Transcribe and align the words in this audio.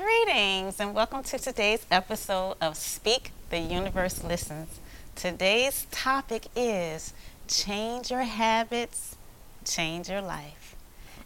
Greetings 0.00 0.78
and 0.78 0.94
welcome 0.94 1.22
to 1.22 1.38
today's 1.38 1.86
episode 1.90 2.56
of 2.60 2.76
Speak 2.76 3.30
the 3.48 3.58
Universe 3.58 4.22
Listens. 4.22 4.78
Today's 5.14 5.86
topic 5.90 6.48
is 6.54 7.14
Change 7.48 8.10
Your 8.10 8.24
Habits, 8.24 9.16
Change 9.64 10.10
Your 10.10 10.20
Life. 10.20 10.76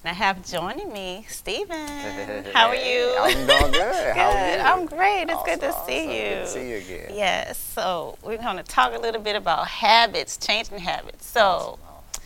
And 0.05 0.11
I 0.13 0.15
have 0.15 0.47
joining 0.49 0.93
me 0.93 1.27
Stephen. 1.29 2.45
How 2.55 2.69
are 2.69 2.77
you? 2.77 3.17
I'm 3.21 3.45
doing 3.45 3.73
good. 3.73 3.73
good. 3.73 4.17
How 4.17 4.29
are 4.31 4.57
you? 4.57 4.63
I'm 4.63 4.87
great. 4.87 5.23
It's 5.29 5.43
good 5.43 5.59
to 5.63 5.71
Awesome, 5.71 5.87
see 5.89 5.99
awesome. 6.05 6.11
you. 6.13 6.21
Good 6.21 6.41
to 6.41 6.47
see 6.47 6.71
you 6.71 6.77
again. 6.77 7.17
Yes. 7.17 7.59
So 7.59 8.19
we're 8.23 8.39
going 8.39 8.59
to 8.59 8.63
talk 8.63 8.95
a 8.95 9.01
little 9.01 9.21
bit 9.21 9.35
about 9.35 9.67
habits, 9.67 10.37
changing 10.37 10.79
habits. 10.79 11.27
So, 11.27 11.41
Awesome. 11.41 12.23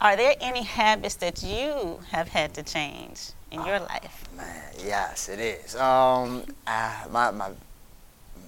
are 0.00 0.16
there 0.16 0.36
any 0.40 0.62
habits 0.62 1.16
that 1.16 1.42
you 1.42 1.98
have 2.12 2.28
had 2.28 2.54
to 2.54 2.62
change 2.62 3.30
in 3.54 3.64
your 3.64 3.78
life? 3.80 4.28
Man, 4.36 4.62
yes, 4.84 5.28
it 5.28 5.38
is. 5.40 5.76
Um, 5.76 6.42
I, 6.66 7.04
my 7.10 7.30
my 7.30 7.50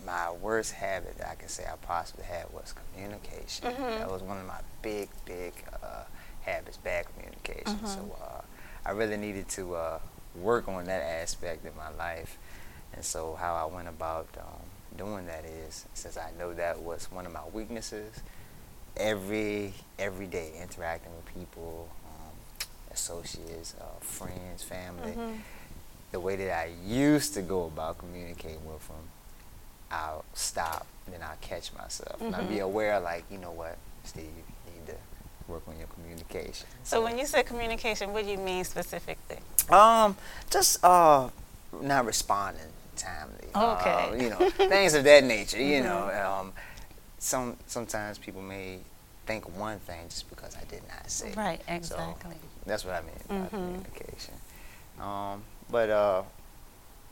my 0.05 0.31
worst 0.33 0.73
habit 0.73 1.19
that 1.19 1.29
I 1.31 1.35
can 1.35 1.49
say 1.49 1.65
I 1.65 1.77
possibly 1.77 2.25
had 2.25 2.47
was 2.53 2.75
communication. 2.93 3.67
Mhm. 3.73 3.99
That 3.99 4.11
was 4.11 4.23
one 4.23 4.39
of 4.39 4.47
my 4.47 4.61
big, 4.83 5.09
big 5.25 5.53
uh, 5.83 6.05
habits, 6.43 6.77
bad 6.77 7.07
communication. 7.13 7.79
Mhm. 7.79 7.87
So 7.89 8.17
uh, 8.21 8.43
I 8.85 8.91
really 8.93 9.17
needed 9.17 9.49
to 9.51 9.75
uh, 9.75 9.99
work 10.37 10.69
on 10.69 10.85
that 10.85 11.03
aspect 11.03 11.67
of 11.67 11.77
my 11.77 11.91
life. 11.91 12.39
And 12.93 13.05
so 13.05 13.35
how 13.35 13.55
I 13.57 13.65
went 13.75 13.89
about 13.89 14.29
um, 14.39 14.63
doing 14.97 15.27
that 15.27 15.45
is, 15.45 15.87
since 15.95 16.17
I 16.17 16.31
know 16.39 16.55
that 16.55 16.81
was 16.81 17.11
one 17.11 17.27
of 17.27 17.33
my 17.33 17.47
weaknesses, 17.53 18.15
every 18.97 19.75
every 19.99 20.27
day 20.27 20.53
interacting 20.61 21.13
with 21.17 21.27
people, 21.35 21.89
associates, 23.01 23.75
uh, 23.81 23.85
friends, 24.01 24.63
family 24.63 25.13
Mhm. 25.13 25.43
the 26.13 26.21
way 26.21 26.35
that 26.37 26.53
I 26.65 26.71
used 26.85 27.35
to 27.35 27.43
go 27.43 27.65
about 27.67 27.99
communicating 27.99 28.65
with 28.65 28.87
them, 28.89 29.05
I'll 29.91 30.25
stop 30.35 30.87
and 31.05 31.15
then 31.15 31.23
I'll 31.23 31.37
catch 31.41 31.73
myself. 31.75 32.21
And 32.21 32.35
I'll 32.35 32.45
be 32.49 32.57
Mhm. 32.57 32.71
aware, 32.71 32.99
like, 33.01 33.25
you 33.31 33.39
know 33.39 33.51
what, 33.53 33.77
Steve, 34.05 34.25
you 34.67 34.73
need 34.73 34.87
to 34.87 34.97
work 35.47 35.63
on 35.69 35.77
your 35.79 35.89
communication. 35.89 36.67
So 36.85 37.03
when 37.05 37.19
you 37.19 37.27
say 37.27 37.43
communication, 37.43 38.13
what 38.13 38.25
do 38.25 38.31
you 38.31 38.39
mean 38.39 38.65
specifically? 38.65 39.39
Um, 39.69 40.17
just 40.51 40.83
uh, 40.85 41.29
not 41.83 42.07
responding 42.07 42.73
timely. 42.97 43.49
Okay. 43.55 44.11
Uh, 44.11 44.15
you 44.15 44.31
know, 44.31 44.49
things 44.69 44.95
of 44.95 45.05
that 45.05 45.23
nature. 45.25 45.61
You 45.63 45.81
Mhm. 45.83 45.85
know, 45.85 46.03
um, 46.41 46.53
some 47.19 47.57
sometimes 47.67 48.17
people 48.19 48.43
may 48.43 48.79
think 49.27 49.57
one 49.59 49.79
thing 49.81 50.09
just 50.09 50.29
because 50.31 50.57
I 50.57 50.65
did 50.65 50.83
not 50.89 51.11
say. 51.11 51.31
it. 51.31 51.37
Right, 51.37 51.61
So, 51.67 51.75
exactly. 51.75 52.37
that's 52.65 52.85
what 52.85 52.95
I 52.95 53.01
mean 53.03 53.15
by 53.29 53.35
Mhm. 53.35 53.51
communication. 53.51 54.35
Um, 55.01 55.45
but 55.69 55.91
uh, 55.91 56.23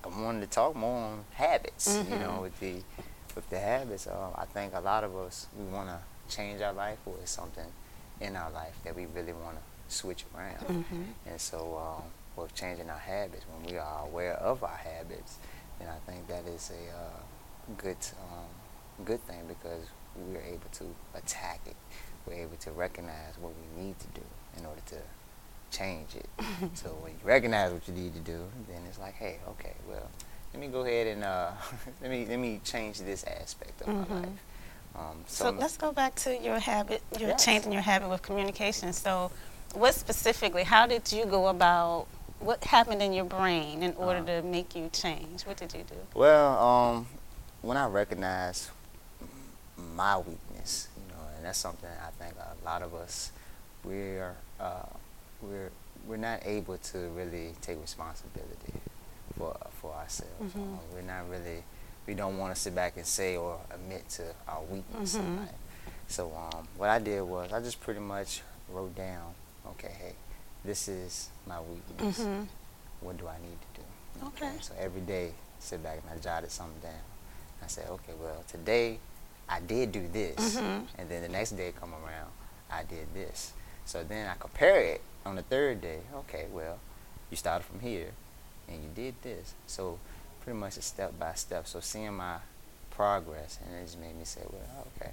I 0.04 0.08
wanted 0.08 0.40
to 0.42 0.46
talk 0.46 0.74
more 0.76 0.96
on 0.96 1.24
habits. 1.34 1.98
You 2.08 2.18
know, 2.18 2.40
with 2.42 2.58
the 2.60 2.82
with 3.34 3.48
the 3.50 3.58
habits, 3.58 4.06
uh, 4.06 4.30
I 4.36 4.44
think 4.46 4.74
a 4.74 4.80
lot 4.80 5.02
of 5.04 5.16
us 5.16 5.46
we 5.58 5.64
want 5.64 5.88
to 5.88 5.98
change 6.34 6.62
our 6.62 6.72
life, 6.72 6.98
or 7.04 7.14
it's 7.20 7.32
something 7.32 7.66
in 8.20 8.36
our 8.36 8.50
life 8.50 8.76
that 8.84 8.94
we 8.94 9.06
really 9.06 9.32
want 9.32 9.56
to 9.56 9.94
switch 9.94 10.24
around. 10.34 10.84
Mhm. 10.90 11.06
And 11.26 11.40
so, 11.40 11.76
um, 11.76 12.04
with 12.36 12.54
changing 12.54 12.88
our 12.90 12.98
habits, 12.98 13.44
when 13.52 13.72
we 13.72 13.78
are 13.78 14.04
aware 14.06 14.34
of 14.34 14.62
our 14.62 14.76
habits, 14.76 15.38
then 15.78 15.88
I 15.88 15.98
think 16.10 16.26
that 16.28 16.46
is 16.46 16.70
a 16.70 16.96
uh, 16.96 17.20
good 17.76 17.96
um, 18.22 19.04
good 19.04 19.20
thing 19.26 19.42
because 19.48 19.84
we're 20.16 20.40
able 20.42 20.68
to 20.72 20.84
attack 21.14 21.60
it. 21.66 21.76
We're 22.26 22.34
able 22.42 22.56
to 22.56 22.70
recognize 22.72 23.34
what 23.40 23.52
we 23.76 23.82
need 23.82 23.98
to 24.00 24.06
do 24.08 24.22
in 24.58 24.64
order 24.66 24.80
to 24.86 24.96
change 25.70 26.14
it. 26.16 26.28
so 26.74 26.88
when 27.02 27.12
you 27.12 27.18
recognize 27.24 27.72
what 27.72 27.86
you 27.88 27.94
need 27.94 28.14
to 28.14 28.20
do, 28.20 28.38
then 28.68 28.82
it's 28.88 28.98
like, 28.98 29.14
hey, 29.14 29.38
okay, 29.50 29.72
well, 29.88 30.08
let 30.52 30.60
me 30.60 30.68
go 30.68 30.80
ahead 30.84 31.06
and 31.08 31.24
uh, 31.24 31.50
let 32.02 32.10
me 32.10 32.26
let 32.28 32.38
me 32.38 32.60
change 32.64 32.98
this 33.00 33.24
aspect 33.24 33.80
of 33.82 33.88
Mhm. 33.88 34.08
my 34.08 34.16
life. 34.20 34.28
Um, 34.96 35.24
So 35.26 35.44
some- 35.46 35.58
let's 35.58 35.76
go 35.76 35.92
back 35.92 36.14
to 36.16 36.36
your 36.36 36.60
habit, 36.60 37.02
your 37.18 37.30
Yes. 37.30 37.44
changing 37.44 37.72
your 37.72 37.83
habit 37.83 38.08
with 38.08 38.22
communication. 38.22 38.92
So, 38.92 39.33
what 39.74 39.94
specifically, 39.94 40.62
how 40.62 40.86
did 40.86 41.10
you 41.12 41.27
go 41.27 41.48
about, 41.48 42.06
what 42.39 42.62
happened 42.64 43.02
in 43.02 43.12
your 43.12 43.24
brain 43.24 43.83
in 43.83 43.92
order 43.96 44.20
Uh-huh. 44.20 44.40
to 44.40 44.42
make 44.42 44.77
you 44.77 44.89
change? 44.90 45.42
What 45.46 45.56
did 45.56 45.74
you 45.74 45.83
do? 45.83 45.96
Well, 46.14 46.56
um, 46.58 47.06
when 47.62 47.77
I 47.77 47.86
recognize 47.86 48.70
my 49.94 50.18
weakness, 50.18 50.88
you 50.96 51.02
know, 51.14 51.22
and 51.36 51.44
that's 51.44 51.58
something 51.58 51.88
I 51.88 52.10
think 52.22 52.34
a 52.36 52.64
lot 52.64 52.82
of 52.82 52.94
us 52.94 53.32
we're 53.84 54.34
uh, 54.60 54.86
we're 55.42 55.70
we're 56.06 56.16
not 56.16 56.40
able 56.44 56.77
to 56.78 56.98
really 57.10 57.55
take 57.60 57.80
responsibility 57.80 58.74
for 59.38 59.56
for 59.80 59.92
ourselves. 59.94 60.54
Mhm. 60.54 60.56
Um, 60.56 60.78
we're 60.92 61.02
not 61.02 61.28
really 61.28 61.62
we 62.06 62.14
don't 62.14 62.36
want 62.38 62.54
to 62.54 62.60
sit 62.60 62.74
back 62.74 62.96
and 62.96 63.06
say 63.06 63.36
or 63.36 63.58
admit 63.70 64.08
to 64.10 64.22
our 64.48 64.62
weakness 64.62 65.14
in 65.14 65.22
Mhm. 65.22 65.40
life. 65.40 65.54
So 66.08 66.33
um, 66.36 66.68
what 66.77 66.90
I 66.90 66.98
did 66.98 67.22
was 67.22 67.52
I 67.52 67.60
just 67.60 67.80
pretty 67.80 68.00
much 68.00 68.42
wrote 68.70 68.94
down, 68.94 69.34
okay, 69.68 69.94
hey, 69.98 70.14
this 70.64 70.86
is 70.88 71.30
my 71.46 71.60
weakness 71.60 72.18
Mhm. 72.20 72.46
what 73.00 73.16
do 73.16 73.27
I 73.28 73.38
need 73.38 73.58
to 73.74 73.80
do? 73.80 74.27
Okay. 74.28 74.58
So 74.60 74.74
every 74.78 75.00
day, 75.02 75.33
sit 75.58 75.83
back 75.83 75.98
and 76.02 76.10
I 76.10 76.20
jotted 76.22 76.50
something 76.50 76.80
down. 76.80 77.00
I 77.62 77.66
said, 77.68 77.88
okay, 77.88 78.12
well, 78.20 78.44
today 78.48 78.98
I 79.48 79.60
did 79.60 79.92
do 79.92 80.06
this, 80.08 80.56
Mhm. 80.56 80.86
and 80.98 81.08
then 81.08 81.22
the 81.22 81.28
next 81.28 81.50
day 81.52 81.72
come 81.78 81.92
around, 81.94 82.30
I 82.70 82.82
did 82.82 83.12
this. 83.14 83.52
So 83.84 84.02
then 84.02 84.28
I 84.28 84.34
compare 84.38 84.80
it 84.80 85.02
on 85.27 85.36
the 85.36 85.42
third 85.42 85.80
day. 85.80 86.00
Okay, 86.14 86.46
well, 86.50 86.78
you 87.30 87.36
started 87.36 87.64
from 87.64 87.80
here, 87.80 88.12
and 88.68 88.83
you 88.83 88.88
did 88.90 89.20
this. 89.22 89.54
So 89.66 89.98
pretty 90.42 90.58
much 90.58 90.77
it's 90.78 90.86
step 90.86 91.18
by 91.18 91.34
step. 91.34 91.66
So 91.66 91.80
seeing 91.80 92.14
my 92.14 92.38
progress, 92.90 93.58
and 93.64 93.74
it 93.77 93.84
just 93.84 93.98
made 93.98 94.16
me 94.16 94.24
say, 94.24 94.42
well, 94.50 94.86
okay. 94.96 95.12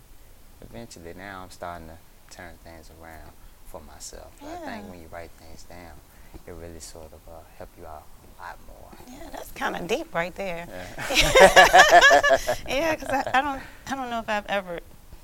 Eventually, 0.61 1.13
now 1.13 1.41
I'm 1.43 1.49
starting 1.49 1.87
to 1.87 1.97
turn 2.35 2.57
things 2.63 2.89
around 3.01 3.31
for 3.65 3.81
myself. 3.81 4.31
I 4.41 4.45
Yeah. 4.45 4.57
think 4.65 4.89
when 4.89 5.01
you 5.01 5.07
write 5.07 5.31
things 5.31 5.63
down, 5.63 5.99
it 6.45 6.51
really 6.51 6.79
sort 6.79 7.11
of 7.11 7.27
uh, 7.27 7.39
help 7.57 7.69
you 7.77 7.85
out 7.85 8.03
a 8.20 8.20
lot 8.41 8.57
more. 8.67 8.91
Yeah, 9.07 9.29
that's 9.31 9.51
kind 9.51 9.75
of 9.75 9.87
deep 9.87 10.13
right 10.13 10.33
there. 10.35 10.67
Yeah. 10.69 12.37
yeah, 12.67 12.95
because 12.95 13.09
I, 13.09 13.31
I 13.33 13.41
don't, 13.41 13.61
I 13.87 13.95
don't 13.95 14.09
know 14.09 14.19
if 14.19 14.29
I've 14.29 14.45
ever 14.47 14.79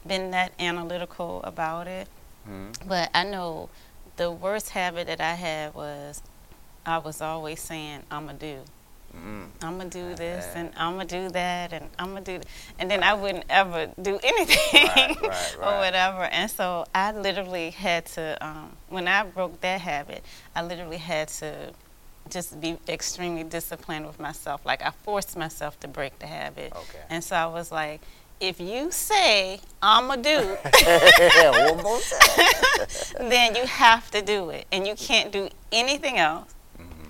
been 0.05 0.31
that 0.31 0.51
analytical 0.59 1.41
about 1.43 1.87
it. 1.87 2.07
Mhm. 2.47 2.73
But 2.87 3.09
I 3.13 3.23
know 3.23 3.69
the 4.15 4.31
worst 4.31 4.69
habit 4.69 5.07
that 5.07 5.19
I 5.21 5.33
had 5.33 5.73
was 5.73 6.21
I 6.85 6.97
was 6.99 7.21
always 7.21 7.59
saying, 7.61 8.03
I'm 8.09 8.25
going 8.25 8.37
to 8.37 8.55
do. 8.55 8.61
Mm. 9.15 9.47
I'm 9.63 9.79
to 9.79 9.85
do 9.89 10.15
this 10.15 10.45
right. 10.47 10.57
and 10.57 10.71
I'm 10.77 10.95
going 10.95 11.07
to 11.07 11.21
do 11.23 11.29
that 11.29 11.73
and 11.73 11.89
I'm 11.97 12.11
going 12.11 12.23
to 12.25 12.31
do 12.33 12.37
th- 12.39 12.47
And 12.77 12.91
then 12.91 13.03
I 13.03 13.13
wouldn't 13.13 13.45
ever 13.49 13.89
do 14.01 14.19
anything 14.23 14.87
Right, 14.95 15.15
right, 15.21 15.55
or 15.61 15.77
whatever. 15.79 16.23
And 16.23 16.51
so 16.51 16.85
I 16.93 17.13
literally 17.13 17.71
had 17.71 18.05
to, 18.17 18.37
um, 18.45 18.73
when 18.89 19.07
I 19.07 19.23
broke 19.23 19.59
that 19.61 19.81
habit, 19.81 20.23
I 20.55 20.61
literally 20.61 20.97
had 20.97 21.29
to 21.39 21.71
just 22.29 22.59
be 22.61 22.77
extremely 22.87 23.43
disciplined 23.43 24.05
with 24.07 24.19
myself. 24.19 24.65
Like 24.65 24.81
I 24.81 24.91
forced 25.03 25.37
myself 25.37 25.79
to 25.81 25.87
break 25.87 26.19
the 26.19 26.27
habit. 26.27 26.71
Okay. 26.75 26.99
And 27.09 27.23
so 27.23 27.35
I 27.35 27.45
was 27.47 27.71
like, 27.71 28.01
if 28.39 28.59
you 28.59 28.91
say 28.91 29.59
I'm 29.81 30.07
going 30.07 30.21
to 30.23 30.29
do, 30.29 30.39
One 31.73 31.83
more 31.83 31.99
time. 31.99 33.29
then 33.29 33.55
you 33.55 33.65
have 33.65 34.11
to 34.11 34.21
do 34.21 34.49
it 34.51 34.65
and 34.71 34.85
you 34.85 34.95
can't 34.95 35.31
do 35.31 35.49
anything 35.71 36.17
else 36.17 36.53
Mhm. 36.79 37.09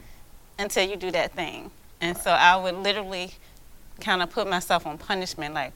until 0.57 0.87
you 0.87 0.95
do 0.95 1.11
that 1.11 1.33
thing 1.33 1.71
and 1.99 2.15
so 2.17 2.31
i 2.31 2.55
would 2.55 2.75
literally 2.75 3.33
kind 3.99 4.21
of 4.21 4.29
put 4.29 4.47
myself 4.47 4.85
on 4.87 4.97
punishment 4.97 5.53
like 5.53 5.73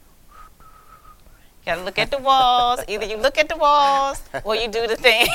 you 1.61 1.65
gotta 1.65 1.83
look 1.83 1.99
at 1.99 2.09
the 2.11 2.17
walls 2.17 2.79
either 2.87 3.05
you 3.05 3.17
look 3.17 3.37
at 3.37 3.47
the 3.47 3.55
walls 3.57 4.21
or 4.43 4.55
you 4.55 4.67
do 4.67 4.87
the 4.87 4.95
thing 4.95 5.27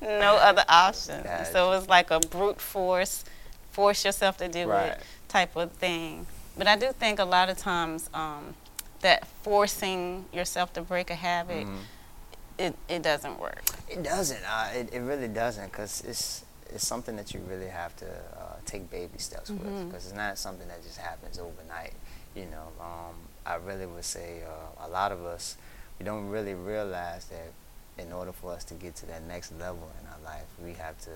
no 0.00 0.36
other 0.36 0.64
option 0.68 1.22
Gotcha. 1.22 1.46
so 1.52 1.72
it 1.72 1.76
was 1.78 1.88
like 1.88 2.10
a 2.10 2.20
brute 2.20 2.60
force 2.60 3.24
force 3.70 4.04
yourself 4.04 4.36
to 4.38 4.48
do 4.48 4.66
Right. 4.68 4.92
it 4.92 5.02
type 5.28 5.56
of 5.56 5.72
thing 5.72 6.26
but 6.56 6.66
i 6.66 6.76
do 6.76 6.92
think 6.92 7.18
a 7.18 7.24
lot 7.24 7.48
of 7.48 7.58
times 7.58 8.10
um, 8.14 8.54
that 9.00 9.26
forcing 9.42 10.26
yourself 10.32 10.72
to 10.74 10.82
break 10.82 11.10
a 11.10 11.14
habit 11.14 11.66
Mhm. 11.66 11.78
it, 12.58 12.76
it 12.88 13.02
doesn't 13.02 13.38
work 13.40 13.62
It 13.88 14.02
doesn't. 14.02 14.42
Uh, 14.46 14.68
it, 14.74 14.92
it 14.92 15.00
really 15.00 15.28
doesn't 15.28 15.66
because 15.72 16.02
it's 16.06 16.44
it's 16.74 16.86
something 16.86 17.16
that 17.16 17.34
you 17.34 17.40
really 17.50 17.68
have 17.68 17.94
to 17.96 18.06
uh, 18.06 18.56
take 18.64 18.90
baby 18.90 19.18
steps 19.18 19.50
with 19.50 19.60
Mhm. 19.66 19.88
because 19.88 20.06
it's 20.06 20.14
not 20.14 20.38
something 20.38 20.66
that 20.68 20.82
just 20.82 20.96
happens 20.98 21.38
overnight. 21.38 21.92
You 22.34 22.46
know, 22.46 22.68
um, 22.80 23.14
I 23.46 23.56
really 23.56 23.86
would 23.86 24.04
say 24.04 24.42
uh, 24.46 24.86
a 24.86 24.88
lot 24.88 25.12
of 25.12 25.24
us 25.24 25.56
we 25.98 26.04
don't 26.04 26.28
really 26.28 26.54
realize 26.54 27.26
that 27.26 27.52
in 28.02 28.12
order 28.12 28.32
for 28.32 28.52
us 28.52 28.64
to 28.64 28.74
get 28.74 28.96
to 28.96 29.06
that 29.06 29.22
next 29.24 29.52
level 29.58 29.90
in 30.00 30.06
our 30.08 30.18
life, 30.34 30.46
we 30.64 30.72
have 30.74 30.98
to 31.02 31.10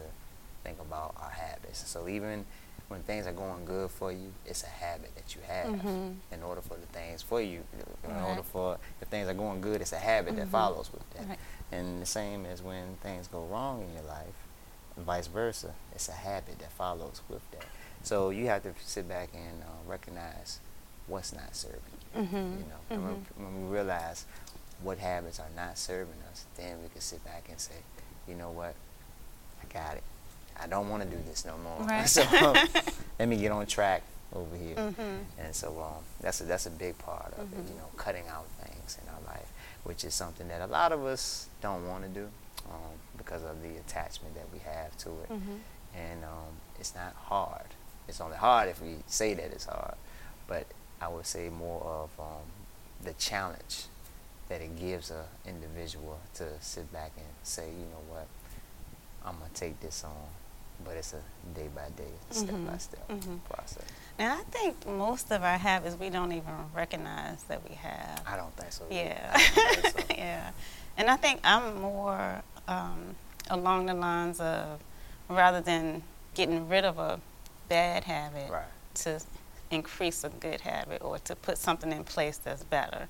think 0.62 0.78
about 0.81 1.14
our 1.20 1.31
habits. 1.31 1.88
So 1.88 2.08
even 2.08 2.44
when 2.88 3.02
things 3.02 3.26
are 3.26 3.32
going 3.32 3.64
good 3.64 3.90
for 3.90 4.12
you, 4.12 4.32
it's 4.44 4.62
a 4.62 4.69
habit 4.69 5.12
that 5.17 5.34
you 5.34 5.40
have. 5.49 5.70
Mhm. 5.70 6.17
In 6.31 6.43
order 6.43 6.61
for 6.61 6.75
the 6.76 6.87
things 6.87 7.23
for 7.23 7.40
you, 7.40 7.64
in 8.05 8.11
Right. 8.14 8.23
order 8.23 8.43
for 8.43 8.78
if 9.00 9.08
things 9.08 9.28
are 9.28 9.34
going 9.34 9.61
good, 9.61 9.81
it's 9.81 9.93
a 9.93 9.99
habit 9.99 10.37
that 10.37 10.46
Mhm. 10.46 10.50
follows 10.50 10.93
with 10.93 11.08
that. 11.14 11.26
Right. 11.28 11.38
And 11.73 12.00
the 12.02 12.06
same 12.06 12.44
as 12.46 12.62
when 12.62 12.96
things 12.96 13.26
go 13.26 13.44
wrong 13.46 13.82
in 13.82 13.93
your 13.94 14.02
life, 14.05 14.34
and 14.96 15.05
vice 15.05 15.26
versa, 15.26 15.75
it's 15.94 16.08
a 16.08 16.12
habit 16.12 16.58
that 16.61 16.70
follows 16.73 17.23
with 17.28 17.49
that. 17.52 17.64
So 18.02 18.31
you 18.31 18.46
have 18.49 18.62
to 18.64 18.75
sit 18.84 19.08
back 19.08 19.31
and 19.34 19.62
uh, 19.62 19.67
recognize 19.87 20.61
what's 21.08 21.32
not 21.32 21.56
serving 21.56 21.81
you. 21.93 21.96
Mm-hmm. 22.17 22.37
You 22.37 22.65
know, 22.69 22.81
and 22.91 23.05
when, 23.05 23.27
when 23.37 23.63
we 23.71 23.75
realize 23.77 24.25
what 24.83 24.99
habits 24.99 25.39
are 25.41 25.47
not 25.57 25.79
serving 25.79 26.15
us, 26.31 26.45
then 26.57 26.83
we 26.83 26.89
can 26.89 27.01
sit 27.01 27.25
back 27.25 27.47
and 27.49 27.59
say, 27.59 27.75
you 28.29 28.35
know 28.35 28.51
what, 28.51 28.75
I 29.63 29.73
got 29.73 29.97
it. 29.97 30.03
I 30.59 30.67
don't 30.67 30.89
want 30.89 31.03
to 31.03 31.09
do 31.09 31.17
this 31.29 31.45
no 31.45 31.57
more. 31.59 31.79
Right. 31.89 32.09
so 32.09 32.23
let 33.19 33.29
me 33.29 33.37
get 33.37 33.53
on 33.53 33.67
track 33.67 34.03
over 34.35 34.57
here. 34.57 34.75
Mhm. 34.77 35.19
And 35.39 35.55
so 35.55 35.69
um, 35.81 36.03
that's 36.21 36.41
a 36.41 36.45
that's 36.45 36.67
a 36.67 36.71
big 36.71 36.97
part 36.99 37.33
of 37.39 37.47
Mm-hmm. 37.47 37.61
it. 37.61 37.69
You 37.71 37.75
know, 37.79 37.89
cutting 37.97 38.27
out 38.29 38.47
things 38.62 38.99
in 39.03 39.09
our 39.09 39.21
life, 39.35 39.51
which 39.85 40.05
is 40.05 40.15
something 40.15 40.49
that 40.49 40.61
a 40.61 40.67
lot 40.67 40.93
of 40.93 41.05
us 41.05 41.49
don't 41.61 41.87
want 41.89 42.03
to 42.05 42.09
do 42.09 42.29
um, 42.71 42.97
because 43.19 43.43
of 43.45 43.62
the 43.62 43.77
attachment 43.77 44.35
that 44.35 44.47
we 44.53 44.59
have 44.61 44.97
to 44.99 45.11
it. 45.11 45.31
Mhm. 45.31 45.59
And 45.95 46.25
um, 46.25 46.53
it's 46.79 46.95
not 46.95 47.15
hard. 47.15 47.67
It's 48.09 48.21
only 48.21 48.37
hard 48.37 48.69
if 48.69 48.81
we 48.83 48.97
say 49.07 49.35
that 49.35 49.47
it's 49.53 49.65
hard. 49.67 49.95
But 50.47 50.67
I 51.01 51.09
would 51.09 51.27
say 51.27 51.49
more 51.49 51.83
of 51.83 52.11
um, 52.21 52.43
the 53.05 53.13
challenge 53.15 53.85
that 54.49 54.61
it 54.61 54.79
gives 54.79 55.11
a 55.11 55.25
individual 55.47 56.19
to 56.35 56.45
sit 56.61 56.91
back 56.93 57.13
and 57.17 57.27
say, 57.43 57.67
you 57.69 57.85
know 57.93 58.03
what, 58.09 58.27
I'm 59.25 59.35
gonna 59.39 59.51
take 59.55 59.79
this 59.81 60.05
on, 60.05 60.13
but 60.85 60.95
it's 60.97 61.13
a 61.15 61.21
day 61.59 61.69
by 61.75 61.89
day, 61.97 62.11
step 62.31 62.55
by 62.67 62.79
step 62.79 63.09
Mhm. 63.09 63.41
process. 63.51 63.85
And 64.19 64.33
I 64.33 64.43
think 64.45 64.87
most 64.87 65.31
of 65.33 65.43
our 65.43 65.59
habits 65.59 65.97
we 65.99 66.09
don't 66.09 66.33
even 66.33 66.55
recognize 66.75 67.43
that 67.45 67.69
we 67.69 67.75
have. 67.77 68.23
I 68.27 68.37
don't 68.37 68.55
think 68.57 68.73
so. 68.73 68.85
Yeah. 68.91 69.37
Think 69.37 69.87
so. 70.09 70.15
yeah. 70.17 70.51
And 70.97 71.11
I 71.11 71.17
think 71.17 71.41
I'm 71.45 71.81
more 71.83 72.43
um, 72.69 73.15
along 73.51 73.87
the 73.87 73.95
lines 73.95 74.41
of 74.41 74.81
rather 75.29 75.61
than 75.61 76.03
getting 76.35 76.69
rid 76.69 76.85
of 76.85 76.99
a 76.99 77.21
bad 77.69 78.05
habit 78.05 78.51
Right. 78.51 78.65
to 78.95 79.21
increase 79.71 80.25
a 80.25 80.29
good 80.29 80.61
habit 80.63 81.03
or 81.03 81.19
to 81.21 81.35
put 81.37 81.59
something 81.59 81.93
in 81.93 82.05
place 82.05 82.39
that's 82.39 82.65
better. 82.65 83.09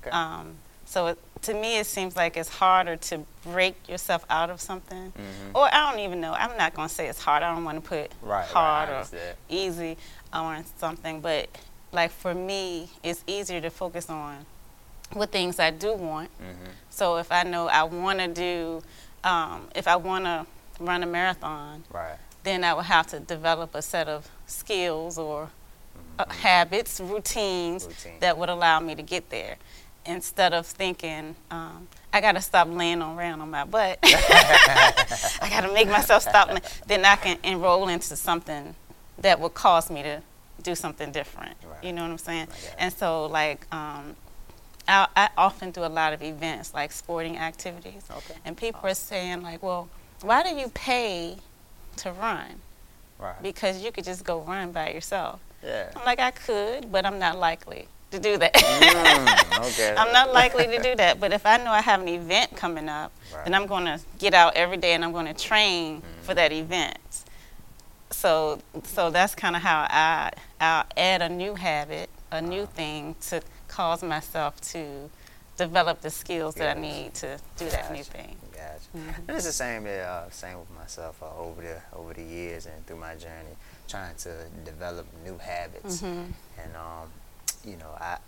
Okay. 0.00 0.10
Um, 0.10 0.56
so 0.84 1.08
it, 1.08 1.18
to 1.42 1.52
me, 1.54 1.78
it 1.78 1.86
seems 1.86 2.14
like 2.16 2.36
it's 2.36 2.48
harder 2.48 2.96
to 2.96 3.24
break 3.42 3.88
yourself 3.88 4.24
out 4.30 4.50
of 4.50 4.60
something. 4.60 5.12
Mhm. 5.12 5.54
Or 5.54 5.64
I 5.72 5.90
don't 5.90 6.00
even 6.00 6.20
know. 6.20 6.32
I'm 6.32 6.56
not 6.56 6.74
going 6.74 6.88
to 6.88 6.94
say 6.94 7.08
it's 7.08 7.20
hard. 7.20 7.42
I 7.42 7.52
don't 7.54 7.64
want 7.64 7.82
to 7.82 7.88
put 7.88 8.12
Right, 8.22 8.40
right, 8.42 8.46
hard 8.48 8.88
I 8.90 8.92
or 9.00 9.06
easy 9.48 9.96
on 10.32 10.64
something. 10.78 11.20
But 11.20 11.48
like 11.92 12.12
for 12.12 12.34
me, 12.34 12.90
it's 13.02 13.24
easier 13.26 13.60
to 13.60 13.70
focus 13.70 14.08
on 14.08 14.46
what 15.12 15.30
things 15.32 15.58
I 15.58 15.70
do 15.70 15.94
want. 15.94 16.30
Mhm. 16.40 16.70
So 16.90 17.16
if 17.16 17.32
I 17.32 17.42
know 17.42 17.68
I 17.68 17.82
want 17.82 18.18
to 18.20 18.28
do, 18.28 18.82
um, 19.24 19.68
if 19.74 19.88
I 19.88 19.96
want 19.96 20.24
to 20.24 20.46
run 20.78 21.02
a 21.02 21.06
marathon, 21.06 21.84
Right. 21.90 22.18
then 22.44 22.62
I 22.62 22.74
would 22.74 22.84
have 22.86 23.06
to 23.08 23.18
develop 23.20 23.74
a 23.74 23.82
set 23.82 24.08
of 24.08 24.28
skills 24.46 25.18
or 25.18 25.50
uh, 26.18 26.28
habits, 26.30 27.00
routines 27.00 27.86
Routine. 27.86 28.20
that 28.20 28.36
would 28.38 28.48
allow 28.48 28.80
me 28.80 28.94
to 28.94 29.02
get 29.02 29.30
there. 29.30 29.56
Instead 30.04 30.54
of 30.54 30.66
thinking, 30.66 31.34
um, 31.50 31.88
I 32.12 32.20
got 32.20 32.32
to 32.32 32.40
stop 32.40 32.68
laying 32.70 33.02
around 33.02 33.40
on 33.40 33.50
my 33.50 33.64
butt. 33.64 33.98
I 34.04 35.48
got 35.50 35.62
to 35.62 35.72
make 35.72 35.88
myself 35.88 36.22
stop. 36.22 36.48
Then 36.86 37.04
I 37.04 37.16
can 37.16 37.38
enroll 37.42 37.88
into 37.88 38.14
something 38.16 38.74
that 39.18 39.40
would 39.40 39.54
cause 39.54 39.90
me 39.90 40.02
to 40.02 40.22
do 40.62 40.74
something 40.74 41.10
different. 41.10 41.56
Right. 41.64 41.84
You 41.84 41.92
know 41.92 42.02
what 42.02 42.12
I'm 42.12 42.18
saying? 42.18 42.46
Got 42.46 42.56
it. 42.58 42.74
And 42.78 42.92
so, 42.92 43.26
like, 43.26 43.66
um, 43.74 44.14
I, 44.88 45.08
I 45.16 45.28
often 45.36 45.72
do 45.72 45.84
a 45.84 45.88
lot 45.88 46.12
of 46.12 46.22
events, 46.22 46.72
like 46.72 46.92
sporting 46.92 47.36
activities. 47.36 48.04
Okay. 48.10 48.34
And 48.44 48.56
people 48.56 48.80
are 48.84 48.94
saying, 48.94 49.42
like, 49.42 49.62
well, 49.62 49.88
why 50.22 50.42
do 50.42 50.50
you 50.50 50.68
pay 50.68 51.36
to 51.96 52.12
run? 52.12 52.60
Right. 53.18 53.42
Because 53.42 53.82
you 53.82 53.90
could 53.92 54.04
just 54.04 54.24
go 54.24 54.40
run 54.40 54.72
by 54.72 54.92
yourself. 54.92 55.40
Yeah. 55.66 55.90
I'm 55.96 56.04
like, 56.04 56.20
I 56.20 56.30
could, 56.30 56.90
but 56.92 57.04
I'm 57.04 57.18
not 57.18 57.38
likely 57.38 57.88
to 58.12 58.18
do 58.20 58.38
that. 58.38 58.54
Mm, 58.54 59.68
okay. 59.72 59.94
I'm 59.98 60.12
not 60.12 60.32
likely 60.32 60.66
to 60.68 60.78
do 60.82 60.94
that. 60.96 61.18
But 61.20 61.32
if 61.32 61.44
I 61.44 61.56
know 61.58 61.72
I 61.72 61.80
have 61.80 62.00
an 62.00 62.08
event 62.08 62.56
coming 62.56 62.88
up, 62.88 63.12
Right. 63.34 63.44
then 63.44 63.54
I'm 63.54 63.66
going 63.66 63.84
to 63.86 63.98
get 64.18 64.32
out 64.34 64.54
every 64.56 64.76
day 64.76 64.92
and 64.94 65.04
I'm 65.04 65.12
going 65.12 65.26
to 65.26 65.34
train 65.34 66.02
for 66.22 66.32
that 66.34 66.52
event. 66.52 66.98
So, 68.10 68.60
so 68.84 69.10
that's 69.10 69.34
kind 69.34 69.56
of 69.56 69.62
how 69.62 69.86
I 69.90 70.30
I 70.60 70.84
add 70.96 71.22
a 71.22 71.28
new 71.28 71.54
habit, 71.54 72.08
a 72.30 72.40
new 72.40 72.62
Uh-huh. 72.62 72.72
thing 72.74 73.16
to 73.28 73.42
cause 73.68 74.02
myself 74.02 74.60
to 74.72 75.10
develop 75.56 76.00
the 76.02 76.10
skills 76.10 76.54
that 76.54 76.76
I 76.76 76.80
need 76.80 77.14
to 77.14 77.38
do 77.56 77.68
that 77.70 77.90
new 77.92 78.04
thing. 78.04 78.36
Gotcha. 78.52 78.88
Mhm. 78.96 79.28
And 79.28 79.36
it's 79.36 79.46
the 79.46 79.52
same, 79.52 79.86
uh, 79.86 80.30
same 80.30 80.58
with 80.60 80.70
myself 80.70 81.20
uh, 81.22 81.26
over 81.36 81.60
the 81.62 81.80
over 81.98 82.14
the 82.14 82.22
years 82.22 82.66
and 82.66 82.86
through 82.86 82.96
my 82.98 83.14
journey, 83.16 83.56
trying 83.88 84.14
to 84.16 84.46
develop 84.64 85.06
new 85.24 85.38
habits. 85.38 86.02
Mhm. 86.02 86.32
And 86.58 86.76
um, 86.76 87.08
you 87.64 87.76
know, 87.76 87.90
I 87.98 88.18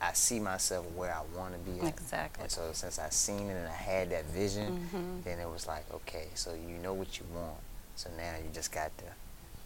I 0.00 0.12
see 0.14 0.40
myself 0.40 0.84
where 0.96 1.14
I 1.14 1.22
want 1.38 1.52
to 1.54 1.58
be. 1.70 1.80
At. 1.80 1.88
Exactly. 1.88 2.42
And 2.42 2.50
so 2.50 2.70
since 2.72 2.98
I 2.98 3.08
seen 3.10 3.48
it 3.50 3.54
and 3.56 3.68
I 3.68 3.72
had 3.74 4.10
that 4.10 4.24
vision, 4.26 4.88
Mhm. 4.92 5.24
then 5.24 5.38
it 5.38 5.48
was 5.48 5.66
like, 5.66 5.84
okay, 5.94 6.28
so 6.34 6.54
you 6.54 6.76
know 6.82 6.92
what 6.92 7.18
you 7.20 7.24
want. 7.32 7.60
So 7.94 8.10
now 8.16 8.34
you 8.36 8.50
just 8.52 8.72
got 8.72 8.96
to 8.98 9.04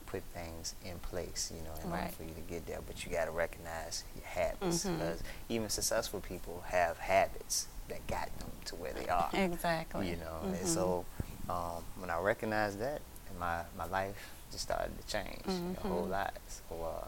put 0.07 0.23
things 0.35 0.75
in 0.85 0.99
place, 0.99 1.51
you 1.55 1.63
know, 1.63 1.75
in 1.83 1.91
order 1.91 2.13
for 2.13 2.23
you 2.25 2.35
to 2.35 2.41
get 2.43 2.67
there. 2.67 2.81
But 2.87 3.05
you 3.05 3.11
got 3.13 3.25
to 3.25 3.31
recognize 3.31 4.05
your 4.15 4.27
habits 4.27 4.85
Mhm. 4.85 4.99
because 4.99 5.21
even 5.49 5.71
successful 5.71 6.21
people 6.21 6.63
have 6.67 6.99
habits 6.99 7.67
that 7.89 8.07
got 8.07 8.29
them 8.39 8.51
to 8.67 8.77
where 8.77 8.93
they 8.93 9.09
are. 9.09 9.31
Exactly. 9.33 10.11
You 10.11 10.17
know, 10.17 10.41
and 10.43 10.57
Mhm. 10.59 10.67
so 10.67 11.05
um, 11.49 11.83
when 11.99 12.11
I 12.11 12.19
recognized 12.19 12.79
that, 12.81 13.01
in 13.31 13.39
my 13.39 13.63
my 13.77 13.87
life 13.87 14.17
just 14.51 14.63
started 14.65 14.91
to 15.01 15.07
change 15.07 15.43
a 15.83 15.87
whole 15.89 16.05
lot. 16.07 16.35
So 16.49 16.85
uh, 16.85 17.07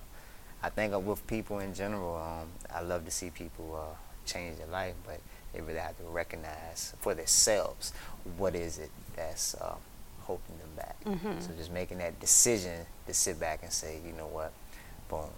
I 0.62 0.70
think 0.70 0.94
with 1.06 1.26
people 1.26 1.60
in 1.60 1.72
general, 1.74 2.16
um, 2.16 2.48
I 2.74 2.82
love 2.82 3.04
to 3.04 3.10
see 3.10 3.30
people 3.30 3.78
uh, 3.80 3.96
change 4.26 4.58
their 4.58 4.66
life, 4.66 4.94
but 5.06 5.20
they 5.52 5.60
really 5.60 5.78
have 5.78 5.96
to 5.98 6.04
recognize 6.04 6.94
for 7.00 7.14
themselves 7.14 7.92
what 8.36 8.54
is 8.54 8.78
it 8.78 8.90
that's 9.16 9.54
uh, 9.54 9.74
holding 10.22 10.58
them 10.58 10.70
back. 10.76 10.96
Mhm. 11.04 11.42
So 11.42 11.52
just 11.56 11.72
making 11.72 11.98
that 11.98 12.18
decision 12.20 12.84
to 13.06 13.14
sit 13.14 13.38
back 13.40 13.60
and 13.62 13.72
say, 13.72 13.98
you 14.04 14.12
know 14.12 14.26
what, 14.26 14.52
boom, 15.08 15.30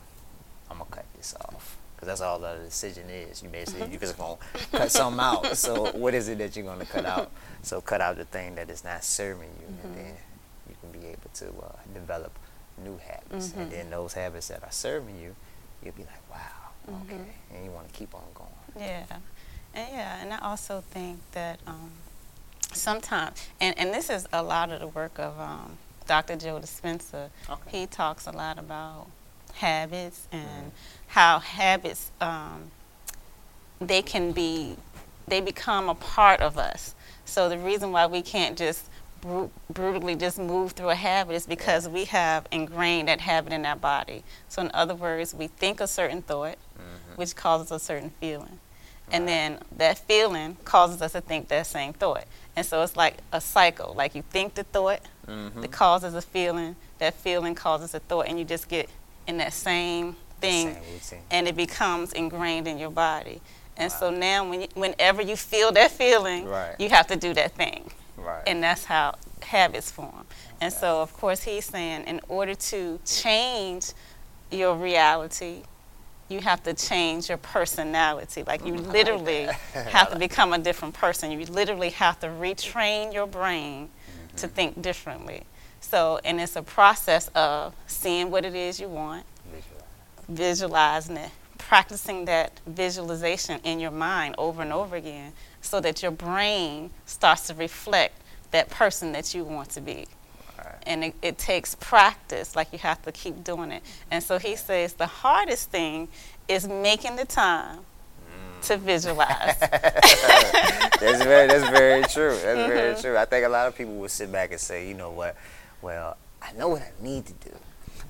I'm 0.70 0.78
gonna 0.78 0.90
cut 0.90 1.04
this 1.16 1.34
off. 1.40 1.76
Because 1.94 2.06
that's 2.08 2.20
all 2.22 2.38
the 2.38 2.56
decision 2.64 3.10
is. 3.10 3.42
You 3.42 3.50
basically 3.50 3.82
Mm-hmm. 3.82 3.92
you 3.92 3.98
just 3.98 4.16
gonna 4.16 4.36
cut 4.72 4.90
something 4.90 5.20
out. 5.20 5.54
So 5.56 5.92
what 5.92 6.14
is 6.14 6.28
it 6.28 6.38
that 6.38 6.56
you're 6.56 6.64
gonna 6.64 6.86
cut 6.86 7.04
out? 7.04 7.30
So 7.62 7.80
cut 7.82 8.00
out 8.00 8.16
the 8.16 8.24
thing 8.24 8.54
that 8.54 8.70
is 8.70 8.82
not 8.84 9.04
serving 9.04 9.50
you, 9.60 9.66
Mhm. 9.66 9.84
and 9.84 9.96
then 9.98 10.16
you 10.70 10.76
can 10.80 10.90
be 11.00 11.06
able 11.08 11.30
to 11.34 11.46
uh, 11.46 11.72
develop 11.92 12.38
new 12.78 12.98
habits. 12.98 13.48
Mhm. 13.50 13.60
And 13.60 13.72
then 13.72 13.90
those 13.90 14.14
habits 14.14 14.48
that 14.48 14.62
are 14.62 14.70
serving 14.72 15.18
you, 15.20 15.34
you'll 15.82 15.94
be 15.94 16.04
like, 16.04 16.30
wow, 16.30 16.70
Mhm. 16.94 17.02
okay, 17.02 17.32
and 17.52 17.64
you 17.64 17.70
want 17.70 17.88
to 17.92 17.94
keep 17.98 18.14
on 18.14 18.22
going. 18.34 18.48
Yeah, 18.76 19.04
and 19.74 19.88
yeah, 19.92 20.20
and 20.22 20.32
I 20.32 20.38
also 20.38 20.82
think 20.90 21.18
that 21.32 21.58
um, 21.66 21.90
sometimes, 22.72 23.40
and, 23.60 23.76
and 23.78 23.92
this 23.92 24.08
is 24.10 24.26
a 24.32 24.42
lot 24.42 24.70
of 24.70 24.80
the 24.80 24.86
work 24.86 25.18
of 25.18 25.38
um, 25.38 25.76
Dr. 26.06 26.36
Joe 26.36 26.58
Dispenza. 26.60 27.30
Okay. 27.48 27.80
He 27.80 27.86
talks 27.86 28.26
a 28.26 28.32
lot 28.32 28.58
about 28.58 29.06
habits 29.54 30.26
and 30.32 30.66
Mhm. 30.66 30.70
how 31.08 31.38
habits 31.40 32.10
um, 32.20 32.70
they 33.80 34.02
can 34.02 34.32
be 34.32 34.76
they 35.28 35.40
become 35.40 35.88
a 35.88 35.94
part 35.94 36.40
of 36.40 36.58
us. 36.58 36.94
So 37.24 37.48
the 37.48 37.56
reason 37.58 37.92
why 37.92 38.06
we 38.06 38.20
can't 38.20 38.58
just 38.58 38.84
bru- 39.20 39.50
brutally 39.72 40.16
just 40.16 40.38
move 40.38 40.72
through 40.72 40.90
a 40.90 40.94
habit 40.94 41.34
is 41.34 41.46
because 41.46 41.88
we 41.88 42.04
have 42.06 42.46
ingrained 42.50 43.08
that 43.08 43.20
habit 43.20 43.52
in 43.52 43.64
our 43.66 43.76
body. 43.76 44.22
So 44.48 44.62
in 44.62 44.70
other 44.74 44.94
words, 44.94 45.34
we 45.34 45.46
think 45.48 45.80
a 45.80 45.86
certain 45.86 46.22
thought, 46.22 46.56
Mhm. 46.78 47.16
which 47.16 47.36
causes 47.36 47.70
a 47.70 47.78
certain 47.78 48.10
feeling. 48.20 48.58
And 49.12 49.24
Right. 49.24 49.30
then 49.32 49.58
that 49.76 49.98
feeling 49.98 50.56
causes 50.64 51.02
us 51.02 51.12
to 51.12 51.20
think 51.20 51.48
that 51.48 51.66
same 51.66 51.92
thought. 51.92 52.24
And 52.56 52.64
so 52.64 52.82
it's 52.82 52.96
like 52.96 53.18
a 53.32 53.40
cycle. 53.40 53.92
Like 53.94 54.14
you 54.14 54.22
think 54.30 54.54
the 54.54 54.64
thought 54.64 55.00
Mhm. 55.26 55.60
that 55.62 55.72
causes 55.72 56.14
a 56.14 56.22
feeling, 56.22 56.76
that 56.98 57.14
feeling 57.14 57.54
causes 57.54 57.94
a 57.94 58.00
thought, 58.00 58.26
and 58.26 58.38
you 58.38 58.44
just 58.44 58.68
get 58.68 58.88
in 59.26 59.38
that 59.38 59.52
same 59.52 60.16
thing 60.40 60.76
Same 61.02 61.20
and 61.30 61.46
it 61.46 61.54
becomes 61.54 62.12
ingrained 62.12 62.66
in 62.66 62.78
your 62.78 62.90
body. 62.90 63.42
And 63.76 63.90
so 63.92 64.10
now 64.10 64.44
when 64.48 64.62
you, 64.62 64.68
whenever 64.74 65.20
you 65.22 65.36
feel 65.36 65.70
that 65.72 65.90
feeling, 65.90 66.46
Right. 66.46 66.74
you 66.78 66.88
have 66.88 67.06
to 67.08 67.16
do 67.16 67.34
that 67.34 67.52
thing 67.56 67.90
Right. 68.20 68.42
and 68.46 68.62
that's 68.62 68.84
how 68.84 69.14
habits 69.42 69.90
form. 69.90 70.26
And 70.60 70.72
so, 70.72 71.00
of 71.00 71.12
course, 71.14 71.42
he's 71.42 71.64
saying 71.64 72.04
in 72.04 72.20
order 72.28 72.54
to 72.54 73.00
change 73.06 73.92
your 74.50 74.74
reality, 74.76 75.62
you 76.28 76.40
have 76.40 76.62
to 76.64 76.74
change 76.74 77.28
your 77.28 77.38
personality. 77.38 78.44
Like 78.46 78.64
you 78.64 78.74
Mm, 78.74 78.92
literally 78.92 79.46
have 79.74 80.10
to 80.10 80.16
become 80.18 80.52
a 80.52 80.58
different 80.58 80.94
person. 80.94 81.30
You 81.32 81.44
literally 81.46 81.90
have 81.90 82.20
to 82.20 82.26
retrain 82.28 83.12
your 83.12 83.26
brain 83.26 83.88
to 84.36 84.46
Mhm. 84.46 84.52
think 84.52 84.82
differently. 84.82 85.42
So, 85.80 86.20
and 86.24 86.40
it's 86.40 86.54
a 86.56 86.62
process 86.62 87.28
of 87.34 87.74
seeing 87.86 88.30
what 88.30 88.44
it 88.44 88.54
is 88.54 88.78
you 88.78 88.88
want, 88.88 89.24
visualizing 90.28 91.16
it, 91.16 91.30
practicing 91.58 92.24
that 92.26 92.52
visualization 92.66 93.60
in 93.64 93.80
your 93.80 93.90
mind 93.90 94.34
over 94.38 94.62
and 94.62 94.72
over 94.72 94.96
again 94.96 95.32
so 95.60 95.80
that 95.80 96.02
your 96.02 96.10
brain 96.12 96.90
starts 97.06 97.46
to 97.48 97.54
reflect 97.54 98.14
that 98.50 98.70
person 98.70 99.12
that 99.12 99.34
you 99.34 99.44
want 99.44 99.70
to 99.70 99.80
be. 99.80 100.06
Right. 100.58 100.74
And 100.86 101.04
it, 101.04 101.14
it 101.22 101.38
takes 101.38 101.74
practice, 101.74 102.56
like 102.56 102.72
you 102.72 102.78
have 102.80 103.00
to 103.02 103.12
keep 103.12 103.44
doing 103.44 103.70
it. 103.72 103.82
And 104.10 104.22
so 104.22 104.38
he 104.38 104.56
says 104.56 104.94
the 104.94 105.06
hardest 105.06 105.70
thing 105.70 106.08
is 106.48 106.66
making 106.66 107.16
the 107.16 107.24
time 107.24 107.80
to 108.62 108.76
visualize. 108.76 109.56
that's 109.60 111.22
very 111.22 111.46
that's 111.46 111.68
very 111.70 112.02
true. 112.04 112.30
That's 112.32 112.42
very 112.68 112.92
Mm-hmm. 112.94 113.00
true. 113.00 113.16
I 113.16 113.24
think 113.24 113.46
a 113.46 113.48
lot 113.48 113.68
of 113.68 113.76
people 113.76 113.94
will 113.96 114.08
sit 114.08 114.30
back 114.30 114.50
and 114.50 114.60
say, 114.60 114.86
you 114.88 114.94
know 114.94 115.10
what, 115.10 115.34
well, 115.80 116.16
I 116.42 116.52
know 116.52 116.68
what 116.68 116.82
I 116.82 116.90
need 117.02 117.24
to 117.26 117.32
do, 117.34 117.54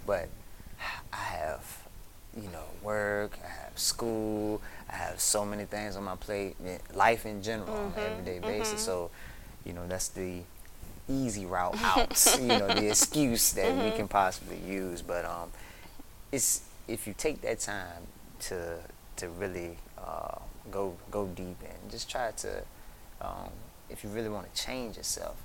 but 0.06 0.28
you 2.36 2.48
know, 2.50 2.64
work, 2.82 3.38
I 3.44 3.48
have 3.48 3.78
school, 3.78 4.60
I 4.90 4.94
have 4.96 5.20
so 5.20 5.44
many 5.44 5.64
things 5.64 5.96
on 5.96 6.04
my 6.04 6.16
plate, 6.16 6.56
eh, 6.66 6.78
life 6.94 7.26
in 7.26 7.42
general 7.42 7.70
on 7.76 7.92
Mm-hmm. 7.92 8.00
an 8.00 8.06
everyday 8.06 8.38
basis. 8.40 8.80
So, 8.80 9.10
you 9.64 9.72
know, 9.72 9.86
that's 9.86 10.08
the 10.08 10.40
easy 11.08 11.46
route 11.46 11.76
out. 11.82 12.36
you 12.40 12.56
know, 12.56 12.70
the 12.70 12.88
excuse 12.88 13.52
that 13.52 13.76
Mm-hmm. 13.76 13.80
we 13.80 13.92
can 13.92 14.08
possibly 14.08 14.58
use. 14.58 15.02
But 15.02 15.24
um, 15.24 15.50
it's 16.32 16.62
if 16.88 17.06
you 17.06 17.14
take 17.16 17.40
that 17.42 17.60
time 17.60 18.02
to 18.40 18.78
to 19.16 19.28
really 19.28 19.78
uh, 19.98 20.38
go 20.70 20.96
go 21.10 21.26
deep 21.28 21.56
and 21.62 21.90
just 21.90 22.10
try 22.10 22.30
to 22.32 22.62
um, 23.20 23.50
if 23.90 24.04
you 24.04 24.10
really 24.10 24.28
want 24.28 24.52
to 24.52 24.62
change 24.62 24.96
yourself 24.96 25.36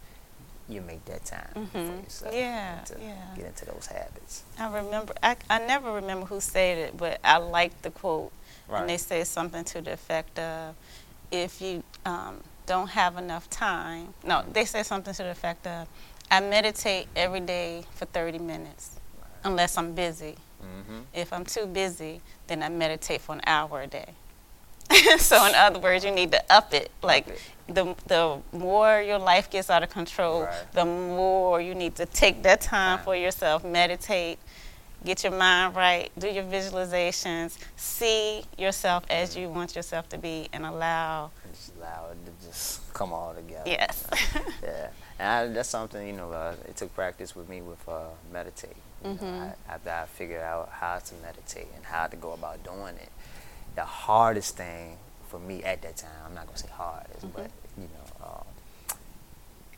you 0.67 0.81
make 0.81 1.03
that 1.05 1.23
time 1.25 1.67
for 1.71 1.77
yourself 1.79 2.33
Mm-hmm. 2.33 2.35
Yeah, 2.37 2.79
to 2.85 2.95
yeah. 2.99 3.13
get 3.35 3.45
into 3.45 3.65
those 3.65 3.85
habits 3.87 4.43
I 4.59 4.67
remember, 4.73 5.13
I, 5.21 5.35
I 5.49 5.59
never 5.59 5.91
remember 5.93 6.25
who 6.25 6.39
said 6.41 6.77
it, 6.77 6.97
but 6.97 7.19
I 7.23 7.37
like 7.37 7.81
the 7.81 7.91
quote. 7.91 8.31
Right. 8.67 8.81
And 8.81 8.89
they 8.89 8.97
say 8.97 9.23
something 9.25 9.63
to 9.65 9.81
the 9.81 9.93
effect 9.93 10.39
of, 10.39 10.73
if 11.31 11.61
you 11.61 11.83
um, 12.05 12.41
don't 12.65 12.87
have 12.89 13.17
enough 13.17 13.49
time, 13.49 14.13
no, 14.25 14.43
they 14.51 14.65
say 14.65 14.81
something 14.83 15.13
to 15.13 15.23
the 15.23 15.29
effect 15.31 15.67
of, 15.67 15.87
I 16.31 16.39
meditate 16.39 17.07
every 17.15 17.41
day 17.41 17.83
for 17.91 18.05
30 18.05 18.39
minutes, 18.39 18.99
unless 19.43 19.77
I'm 19.77 19.93
busy. 19.93 20.35
mm-hmm. 20.61 21.01
If 21.13 21.31
I'm 21.31 21.45
too 21.45 21.67
busy, 21.67 22.21
then 22.47 22.63
I 22.63 22.69
meditate 22.69 23.21
for 23.21 23.35
an 23.35 23.41
hour 23.45 23.81
a 23.81 23.87
day. 23.87 24.09
so, 25.17 25.45
in 25.45 25.55
other 25.55 25.79
words, 25.79 26.03
you 26.05 26.11
need 26.11 26.31
to 26.31 26.41
up 26.49 26.73
it. 26.73 26.91
Like, 27.01 27.25
the 27.67 27.95
the 28.07 28.37
more 28.53 29.01
your 29.01 29.17
life 29.17 29.49
gets 29.49 29.69
out 29.69 29.83
of 29.83 29.89
control, 29.89 30.43
Right. 30.43 30.71
the 30.73 30.85
more 30.85 31.59
you 31.61 31.73
need 31.75 31.95
to 31.95 32.05
take 32.05 32.43
that 32.43 32.61
time 32.61 32.97
Time. 32.97 33.05
for 33.05 33.15
yourself, 33.15 33.63
meditate, 33.63 34.37
get 35.03 35.23
your 35.23 35.33
mind 35.33 35.75
right, 35.75 36.11
do 36.17 36.27
your 36.27 36.43
visualizations, 36.43 37.57
see 37.75 38.43
yourself 38.57 39.03
as 39.09 39.35
you 39.35 39.49
want 39.49 39.75
yourself 39.75 40.07
to 40.09 40.17
be, 40.17 40.47
and 40.53 40.65
allow. 40.65 41.31
just 41.51 41.75
allow 41.77 42.09
it 42.11 42.17
to 42.25 42.47
just 42.47 42.93
come 42.93 43.11
all 43.13 43.33
together 43.33 43.63
Yes. 43.65 44.05
yeah 44.63 44.87
and 45.19 45.27
I, 45.27 45.47
that's 45.53 45.69
something 45.69 46.05
you 46.05 46.13
know 46.13 46.31
uh, 46.31 46.53
it 46.69 46.75
took 46.75 46.93
practice 46.93 47.35
with 47.35 47.49
me 47.49 47.61
with 47.61 47.81
uh, 47.89 48.09
meditating 48.31 48.77
you 49.03 49.17
know. 49.21 49.51
I, 49.69 49.73
after 49.73 49.89
I 49.89 50.05
figured 50.05 50.41
out 50.43 50.69
how 50.71 50.99
to 50.99 51.13
meditate 51.23 51.67
and 51.75 51.83
how 51.85 52.07
to 52.07 52.15
go 52.15 52.33
about 52.33 52.63
doing 52.63 52.95
it 52.95 53.09
the 53.75 53.83
hardest 53.85 54.57
thing 54.57 54.97
for 55.29 55.39
me 55.39 55.63
at 55.63 55.81
that 55.81 55.97
time 55.97 56.11
I'm 56.25 56.33
not 56.35 56.45
gonna 56.47 56.57
say 56.57 56.69
hardest 56.71 57.25
Mm-hmm. 57.25 57.35
but 57.41 57.51
you 57.77 57.83
know 57.93 58.25
um, 58.27 58.45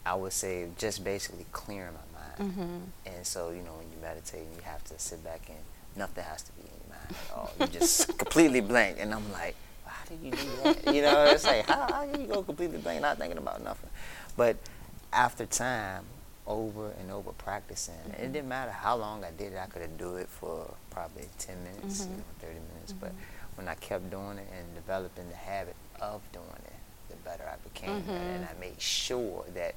I 0.05 0.15
would 0.15 0.33
say 0.33 0.67
just 0.77 1.03
basically 1.03 1.45
clearing 1.51 1.93
my 1.93 2.19
mind. 2.19 2.53
Hmm 2.53 2.77
and 3.05 3.25
so 3.25 3.49
you 3.51 3.61
know 3.61 3.73
when 3.73 3.87
you 3.91 3.97
meditate 4.01 4.41
you 4.55 4.61
have 4.63 4.83
to 4.85 4.99
sit 4.99 5.23
back 5.23 5.41
and 5.49 5.57
nothing 5.95 6.23
has 6.23 6.43
to 6.43 6.51
be 6.53 6.61
in 6.61 6.67
your 6.67 6.97
mind 6.97 7.15
at 7.29 7.35
all. 7.35 7.51
You 7.59 7.67
just 7.67 8.17
completely 8.23 8.61
blank. 8.61 8.97
And 8.99 9.13
I'm 9.13 9.31
like 9.31 9.55
how 9.85 10.05
did 10.07 10.19
you 10.21 10.31
do 10.31 10.49
that? 10.63 10.93
You 10.93 11.01
know 11.01 11.25
it's 11.25 11.45
like 11.45 11.65
how, 11.67 11.87
how 11.91 12.05
do 12.05 12.19
you 12.21 12.27
go 12.27 12.43
completely 12.43 12.77
blank 12.77 13.01
not 13.01 13.17
thinking 13.17 13.37
about 13.37 13.63
nothing? 13.63 13.89
But 14.35 14.57
after 15.11 15.45
time 15.45 16.03
over 16.45 16.91
and 16.99 17.11
over 17.11 17.31
practicing 17.33 17.95
it 18.17 18.31
didn't 18.31 18.47
matter 18.47 18.71
how 18.71 18.95
long 18.95 19.23
I 19.25 19.31
did 19.31 19.51
it 19.53 19.59
I 19.61 19.65
could 19.65 19.81
have 19.81 19.97
do 19.97 20.15
it 20.15 20.29
for 20.29 20.73
probably 20.91 21.25
10 21.39 21.55
minutes 21.63 22.01
you 22.01 22.05
Mhm. 22.13 22.17
know, 22.17 22.23
30 22.39 22.53
minutes 22.73 22.93
but 22.93 23.11
when 23.57 23.67
I 23.67 23.75
kept 23.75 24.09
doing 24.11 24.37
it 24.37 24.47
and 24.57 24.75
developing 24.75 25.29
the 25.29 25.35
habit 25.35 25.75
of 25.99 26.21
doing 26.31 26.45
it 26.65 26.73
the 27.09 27.15
better 27.17 27.43
I 27.51 27.55
became 27.67 27.97
it 27.97 28.09
and. 28.09 28.45
I 28.45 28.53
made 28.59 28.79
sure 28.81 29.43
that 29.55 29.75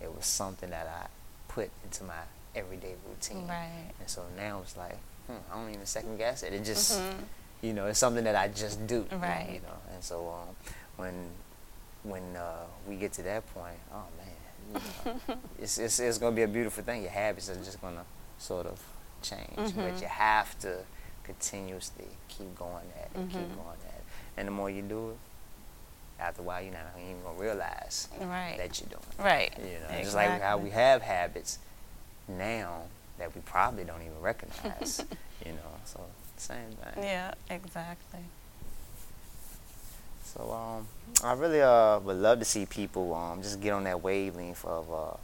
it 0.00 0.14
was 0.14 0.26
something 0.26 0.70
that 0.70 0.86
I 0.86 1.06
put 1.52 1.70
into 1.84 2.04
my 2.04 2.22
everyday 2.54 2.94
routine 3.08 3.46
Right. 3.46 3.92
and 4.00 4.08
so 4.08 4.22
now 4.36 4.60
it's 4.62 4.76
like 4.76 4.98
hmm, 5.26 5.36
I 5.52 5.56
don't 5.56 5.72
even 5.72 5.86
second 5.86 6.16
guess 6.18 6.42
it 6.42 6.52
it 6.52 6.64
just 6.64 7.00
Mhm. 7.00 7.14
you 7.62 7.72
know, 7.74 7.86
it's 7.86 7.98
something 7.98 8.24
that 8.24 8.34
I 8.36 8.48
just 8.48 8.86
do. 8.86 9.06
Right. 9.12 9.50
You 9.52 9.60
know, 9.60 9.76
and 9.94 10.02
so 10.02 10.16
um, 10.28 10.56
when 10.96 11.14
when 12.02 12.34
uh, 12.36 12.64
we 12.88 12.96
get 12.96 13.12
to 13.14 13.22
that 13.22 13.42
point, 13.54 13.76
oh 13.92 14.04
man, 14.18 14.34
you 14.72 14.80
know, 15.28 15.36
it's, 15.58 15.76
it's 15.78 16.00
it's 16.00 16.16
gonna 16.18 16.34
be 16.34 16.42
a 16.42 16.48
beautiful 16.48 16.82
thing. 16.82 17.02
Your 17.02 17.10
habits 17.10 17.50
are 17.50 17.56
just 17.56 17.80
gonna 17.82 18.04
sort 18.38 18.66
of 18.66 18.80
change, 19.22 19.54
but 19.56 19.92
Mhm. 19.94 20.00
you 20.00 20.08
have 20.08 20.58
to 20.60 20.78
continuously 21.34 22.08
keep 22.28 22.56
going 22.58 22.86
at 22.98 23.06
it, 23.06 23.28
keep 23.30 23.38
Mhm. 23.48 23.56
going 23.56 23.78
at 23.88 23.94
it, 23.94 24.04
and 24.36 24.48
the 24.48 24.52
more 24.52 24.68
you 24.70 24.82
do 24.82 25.10
it, 25.10 25.18
after 26.18 26.42
a 26.42 26.44
while, 26.44 26.60
you're 26.62 26.72
not 26.72 26.82
even 26.98 27.22
gonna 27.22 27.38
realize 27.38 28.08
Right. 28.20 28.56
that 28.58 28.78
you're 28.80 28.88
doing. 28.90 29.02
it. 29.18 29.22
Right. 29.22 29.52
You 29.58 29.78
know, 29.80 30.02
just 30.02 30.14
like 30.14 30.40
how 30.42 30.58
we 30.58 30.70
have 30.70 31.02
habits 31.02 31.58
now 32.28 32.82
that 33.18 33.34
we 33.34 33.40
probably 33.42 33.84
don't 33.84 34.02
even 34.02 34.20
recognize. 34.20 35.00
you 35.46 35.52
know, 35.52 35.72
so 35.84 36.00
same 36.36 36.72
thing. 36.72 37.02
Yeah, 37.04 37.34
exactly. 37.48 38.24
So 40.24 40.52
um, 40.52 40.88
I 41.24 41.32
really 41.32 41.60
uh 41.62 41.98
would 42.00 42.16
love 42.16 42.38
to 42.40 42.44
see 42.44 42.66
people 42.66 43.14
um 43.14 43.42
just 43.42 43.60
get 43.60 43.72
on 43.72 43.84
that 43.84 44.00
wavelength 44.02 44.64
of 44.64 44.92
uh 44.92 45.16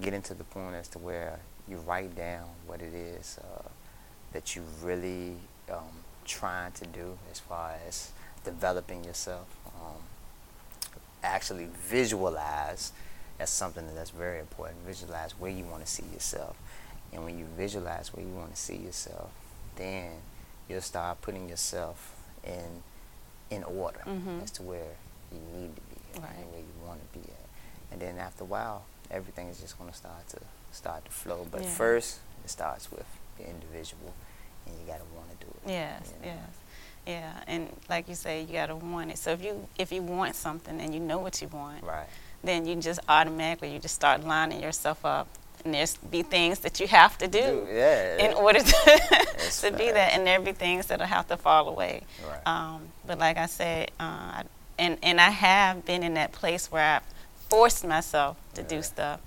getting 0.00 0.22
to 0.22 0.34
the 0.34 0.44
point 0.44 0.74
as 0.76 0.88
to 0.88 0.98
where 0.98 1.40
you 1.68 1.78
write 1.78 2.14
down 2.16 2.48
what 2.66 2.80
it 2.80 2.94
is 2.94 3.38
uh, 3.42 3.68
that 4.32 4.54
you 4.56 4.62
really 4.82 5.36
um 5.70 6.04
trying 6.24 6.72
to 6.72 6.86
do 6.86 7.18
as 7.32 7.40
far 7.40 7.74
as 7.88 8.12
developing 8.44 9.04
yourself. 9.04 9.46
Um, 9.74 10.02
actually 11.22 11.68
visualize 11.88 12.92
that's 13.38 13.50
something 13.50 13.84
that's 13.94 14.10
very 14.10 14.38
important. 14.40 14.78
Visualize 14.86 15.32
where 15.38 15.50
you 15.50 15.64
want 15.64 15.84
to 15.84 15.90
see 15.90 16.04
yourself, 16.12 16.56
and 17.12 17.24
when 17.24 17.38
you 17.38 17.46
visualize 17.56 18.12
where 18.14 18.24
you 18.24 18.32
want 18.32 18.50
to 18.54 18.60
see 18.60 18.76
yourself, 18.76 19.30
then 19.76 20.10
you'll 20.68 20.80
start 20.82 21.20
putting 21.22 21.48
yourself 21.48 22.14
in 22.44 22.82
in 23.50 23.64
order 23.64 24.00
Mhm. 24.06 24.42
as 24.42 24.50
to 24.52 24.62
where 24.62 24.94
you 25.32 25.38
need 25.40 25.74
to 25.74 25.82
be 25.82 25.96
at 26.14 26.22
Right. 26.22 26.36
and 26.38 26.50
where 26.52 26.60
you 26.60 26.86
want 26.86 27.00
to 27.12 27.18
be 27.18 27.24
at. 27.24 27.46
And 27.90 28.00
then 28.00 28.18
after 28.18 28.44
a 28.44 28.46
while, 28.46 28.84
everything 29.10 29.48
is 29.48 29.58
just 29.60 29.76
going 29.76 29.90
to 29.90 29.96
start 29.96 30.28
to 30.28 30.38
start 30.70 31.04
to 31.06 31.10
flow. 31.10 31.44
But 31.50 31.62
Yeah. 31.62 31.74
first, 31.74 32.20
it 32.44 32.50
starts 32.50 32.92
with 32.92 33.06
the 33.40 33.48
individual, 33.48 34.12
and 34.66 34.74
you 34.80 34.86
got 34.86 34.98
to 34.98 35.14
want 35.14 35.30
to 35.38 35.46
do 35.46 35.52
it. 35.64 35.70
Yes, 35.70 36.12
you 36.20 36.26
know? 36.26 36.34
yes. 36.34 36.56
Yeah, 37.06 37.32
and 37.46 37.68
like 37.88 38.08
you 38.08 38.14
say, 38.14 38.42
you 38.42 38.52
gotta 38.52 38.76
want 38.76 39.10
it. 39.10 39.18
So 39.18 39.30
if 39.30 39.42
you 39.42 39.66
if 39.78 39.90
you 39.90 40.02
want 40.02 40.36
something 40.36 40.80
and 40.80 40.92
you 40.94 41.00
know 41.00 41.18
what 41.18 41.40
you 41.40 41.48
want, 41.48 41.82
Right. 41.82 42.06
then 42.44 42.66
you 42.66 42.76
just 42.76 43.00
automatically 43.08 43.72
you 43.72 43.78
just 43.78 43.94
start 43.94 44.22
lining 44.24 44.62
yourself 44.62 45.04
up, 45.04 45.26
and 45.64 45.72
there's 45.74 45.96
be 45.96 46.22
things 46.22 46.58
that 46.60 46.78
you 46.78 46.86
have 46.86 47.16
to 47.18 47.26
do 47.26 47.66
yeah. 47.72 48.18
in 48.18 48.34
order 48.34 48.60
to 48.60 48.72
to 49.60 49.70
be 49.72 49.90
that, 49.90 50.12
and 50.12 50.26
there 50.26 50.40
be 50.40 50.52
things 50.52 50.86
that'll 50.86 51.06
have 51.06 51.26
to 51.28 51.36
fall 51.38 51.68
away. 51.68 52.02
Right. 52.28 52.46
Um, 52.46 52.88
but 53.06 53.18
like 53.18 53.38
I 53.38 53.46
said, 53.46 53.90
uh, 53.98 54.42
and 54.78 54.98
and 55.02 55.20
I 55.20 55.30
have 55.30 55.86
been 55.86 56.02
in 56.02 56.14
that 56.14 56.32
place 56.32 56.70
where 56.70 56.96
I've 56.96 57.02
forced 57.48 57.84
myself 57.86 58.36
to 58.54 58.62
do 58.62 58.82
stuff. 58.82 59.20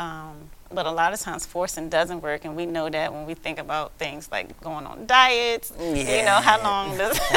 Um, 0.00 0.50
but 0.72 0.86
a 0.86 0.90
lot 0.90 1.12
of 1.12 1.20
times 1.20 1.46
forcing 1.46 1.88
doesn't 1.88 2.22
work, 2.22 2.44
and 2.44 2.56
we 2.56 2.66
know 2.66 2.88
that 2.88 3.12
when 3.12 3.26
we 3.26 3.34
think 3.34 3.58
about 3.58 3.92
things 3.94 4.30
like 4.30 4.60
going 4.60 4.86
on 4.86 5.06
diets. 5.06 5.72
yeah. 5.78 6.18
You 6.18 6.24
know 6.24 6.40
how 6.40 6.62
long 6.62 6.96
does 6.96 7.18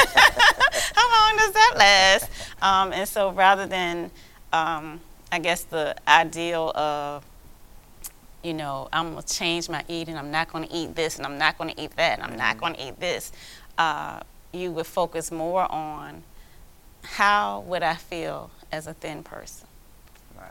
how 0.96 1.28
long 1.28 1.38
does 1.38 1.54
that 1.54 1.74
last? 1.78 2.30
Um, 2.62 2.94
and 2.94 3.08
so 3.08 3.32
rather 3.32 3.66
than, 3.66 4.12
um, 4.52 5.00
I 5.32 5.40
guess 5.40 5.64
the 5.64 5.96
ideal 6.08 6.72
of 6.76 7.24
you 8.44 8.54
know, 8.54 8.90
I'm 8.92 9.12
gonna 9.12 9.22
change 9.24 9.70
my 9.70 9.84
eating. 9.88 10.18
I'm 10.18 10.30
not 10.30 10.52
gonna 10.52 10.68
eat 10.70 10.96
this, 10.96 11.16
and 11.18 11.26
I'm 11.26 11.38
not 11.38 11.58
gonna 11.58 11.74
eat 11.78 11.96
that, 11.96 12.20
and 12.20 12.24
I'm 12.30 12.38
not 12.38 12.58
Mhm. 12.58 12.60
gonna 12.60 12.78
eat 12.78 13.00
this. 13.00 13.32
Uh, 13.78 14.20
you 14.52 14.70
would 14.74 14.86
focus 14.86 15.32
more 15.32 15.70
on 15.72 16.24
how 17.04 17.62
would 17.68 17.84
I 17.84 17.96
feel 17.96 18.52
as 18.72 18.86
a 18.86 18.94
thin 18.94 19.24
person, 19.24 19.66
Right. 20.38 20.50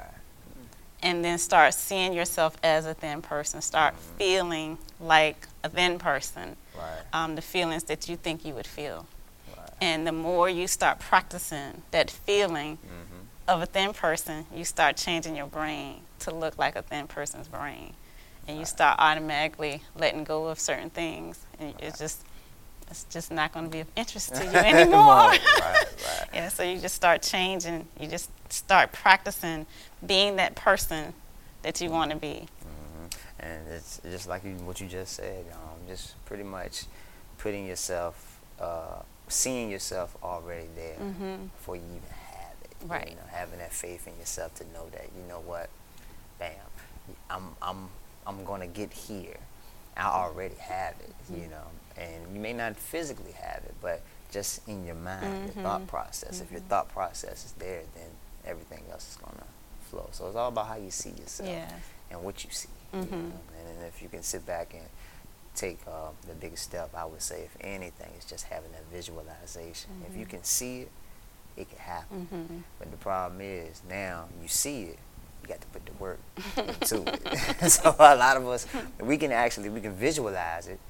And 1.02 1.25
then 1.25 1.38
start 1.38 1.75
seeing 1.75 2.12
yourself 2.12 2.56
as 2.62 2.87
a 2.87 2.94
thin 2.94 3.23
person. 3.23 3.61
Start 3.61 3.94
Mhm. 3.94 4.16
feeling 4.18 4.78
like 5.00 5.49
a 5.64 5.68
thin 5.68 5.99
person. 5.99 6.56
Right. 6.76 7.02
Um, 7.12 7.35
the 7.35 7.42
feelings 7.42 7.85
that 7.85 8.09
you 8.09 8.16
think 8.16 8.44
you 8.44 8.54
would 8.54 8.66
feel, 8.66 9.06
Right. 9.56 9.68
and 9.80 10.06
the 10.06 10.12
more 10.12 10.49
you 10.49 10.66
start 10.68 10.99
practicing 11.00 11.82
that 11.90 12.11
feeling 12.11 12.78
Mm-hmm. 12.78 13.21
of 13.49 13.62
a 13.62 13.66
thin 13.66 13.92
person, 13.92 14.47
you 14.54 14.64
start 14.64 14.97
changing 14.97 15.37
your 15.37 15.47
brain 15.47 16.02
to 16.21 16.30
look 16.35 16.56
like 16.59 16.76
a 16.76 16.82
thin 16.82 17.06
person's 17.09 17.49
brain. 17.49 17.94
And 18.49 18.59
you 18.59 18.64
start 18.64 18.97
automatically 18.99 19.82
letting 19.94 20.25
go 20.25 20.47
of 20.47 20.59
certain 20.59 20.90
things. 20.90 21.40
And 21.59 21.75
it's 21.78 21.99
just 21.99 22.21
it's 22.90 23.04
just 23.04 23.30
not 23.30 23.52
going 23.52 23.64
to 23.64 23.71
be 23.71 23.80
of 23.80 23.87
interest 23.97 24.35
to 24.35 24.44
you 24.52 24.59
anymore. 24.59 24.99
right. 25.28 25.40
Right. 25.61 25.85
yeah, 26.35 26.49
so 26.49 26.62
you 26.62 26.78
just 26.78 26.94
start 26.94 27.23
changing. 27.23 27.88
You 27.99 28.06
just 28.06 28.28
start 28.52 28.92
practicing 28.92 29.66
being 30.06 30.37
that 30.37 30.54
person 30.54 31.14
that 31.62 31.80
you 31.80 31.90
want 31.90 32.11
to 32.11 32.16
be. 32.16 32.47
hmm 32.62 33.06
and 33.38 33.66
it's 33.68 34.00
just 34.04 34.28
like 34.28 34.44
you, 34.44 34.52
what 34.64 34.80
you 34.80 34.87
just 34.87 35.14
said. 35.14 35.44
Um, 35.52 35.78
just 35.88 36.14
pretty 36.26 36.44
much 36.44 36.85
putting 37.38 37.66
yourself, 37.66 38.40
uh, 38.61 39.00
seeing 39.28 39.68
yourself 39.71 40.16
already 40.23 40.68
there 40.76 40.97
Mhm. 40.99 41.50
before 41.56 41.75
you 41.76 41.82
even 41.82 42.09
have 42.11 42.54
it. 42.62 42.76
Right. 42.87 43.09
You 43.11 43.16
know, 43.16 43.23
having 43.32 43.59
that 43.59 43.73
faith 43.73 44.06
in 44.06 44.16
yourself 44.18 44.54
to 44.56 44.64
know 44.73 44.88
that 44.90 45.06
you 45.16 45.23
know 45.28 45.40
what, 45.40 45.71
bam, 46.38 46.52
I'm 47.30 47.56
I'm 47.61 47.88
I'm 48.26 48.44
gonna 48.44 48.68
get 48.68 48.92
here. 48.92 49.38
I 49.97 50.04
already 50.06 50.54
have 50.56 50.94
it. 51.00 51.14
You 51.28 51.47
Mhm. 51.47 51.50
know, 51.50 51.66
and 51.97 52.35
you 52.35 52.40
may 52.40 52.52
not 52.52 52.76
physically 52.76 53.32
have 53.32 53.64
it, 53.64 53.75
but 53.80 54.02
just 54.30 54.66
in 54.68 54.85
your 54.87 54.94
mind, 54.94 55.44
your 55.47 55.54
thought 55.64 55.82
Mhm. 55.82 55.88
process. 55.88 56.40
If 56.40 56.50
your 56.52 56.61
Mhm. 56.61 56.68
thought 56.68 56.88
process 56.90 57.44
is 57.44 57.52
there, 57.59 57.82
then 57.94 58.11
everything 58.46 58.82
else 58.90 59.11
is 59.11 59.16
gonna 59.16 59.46
flow. 59.90 60.08
So 60.12 60.26
it's 60.26 60.37
all 60.37 60.49
about 60.49 60.66
how 60.66 60.76
you 60.76 60.90
see 60.90 61.11
yourself 61.11 61.49
Yeah. 61.49 61.70
and 62.11 62.22
what 62.22 62.44
you 62.44 62.50
see. 62.50 62.68
you 62.92 63.00
Mhm. 63.00 63.11
know? 63.30 63.40
And 63.58 63.84
if 63.87 64.02
you 64.02 64.08
can 64.11 64.22
sit 64.22 64.44
back 64.44 64.75
and 64.75 64.87
take 65.54 65.78
uh, 65.87 66.11
the 66.26 66.34
biggest 66.34 66.64
step, 66.64 66.94
I 66.94 67.04
would 67.06 67.22
say, 67.22 67.42
if 67.42 67.56
anything, 67.61 68.11
is 68.18 68.25
just 68.26 68.44
having 68.44 68.70
that 68.72 68.84
visualization. 68.92 69.90
If 70.08 70.16
you 70.16 70.26
Mhm. 70.26 70.30
can 70.30 70.44
see 70.44 70.82
it, 70.82 70.90
it 71.56 71.68
can 71.70 71.78
happen. 71.78 72.28
Mhm. 72.30 72.62
But 72.78 72.90
the 72.90 72.96
problem 72.99 73.40
is 73.40 73.82
now 73.88 74.28
you 74.42 74.49
see 74.49 74.84
it, 74.84 74.99
you 75.42 75.49
got 75.49 75.61
to 75.61 75.66
put 75.68 75.84
the 75.87 75.92
work 75.94 76.20
into 76.56 77.02
it. 77.06 77.70
so 77.70 77.94
a 77.99 78.14
lot 78.16 78.37
of 78.37 78.46
us, 78.49 78.66
we 79.00 79.16
can 79.18 79.32
actually 79.32 79.68
we 79.70 79.80
can 79.80 79.94
visualize 79.94 80.66
it 80.68 80.80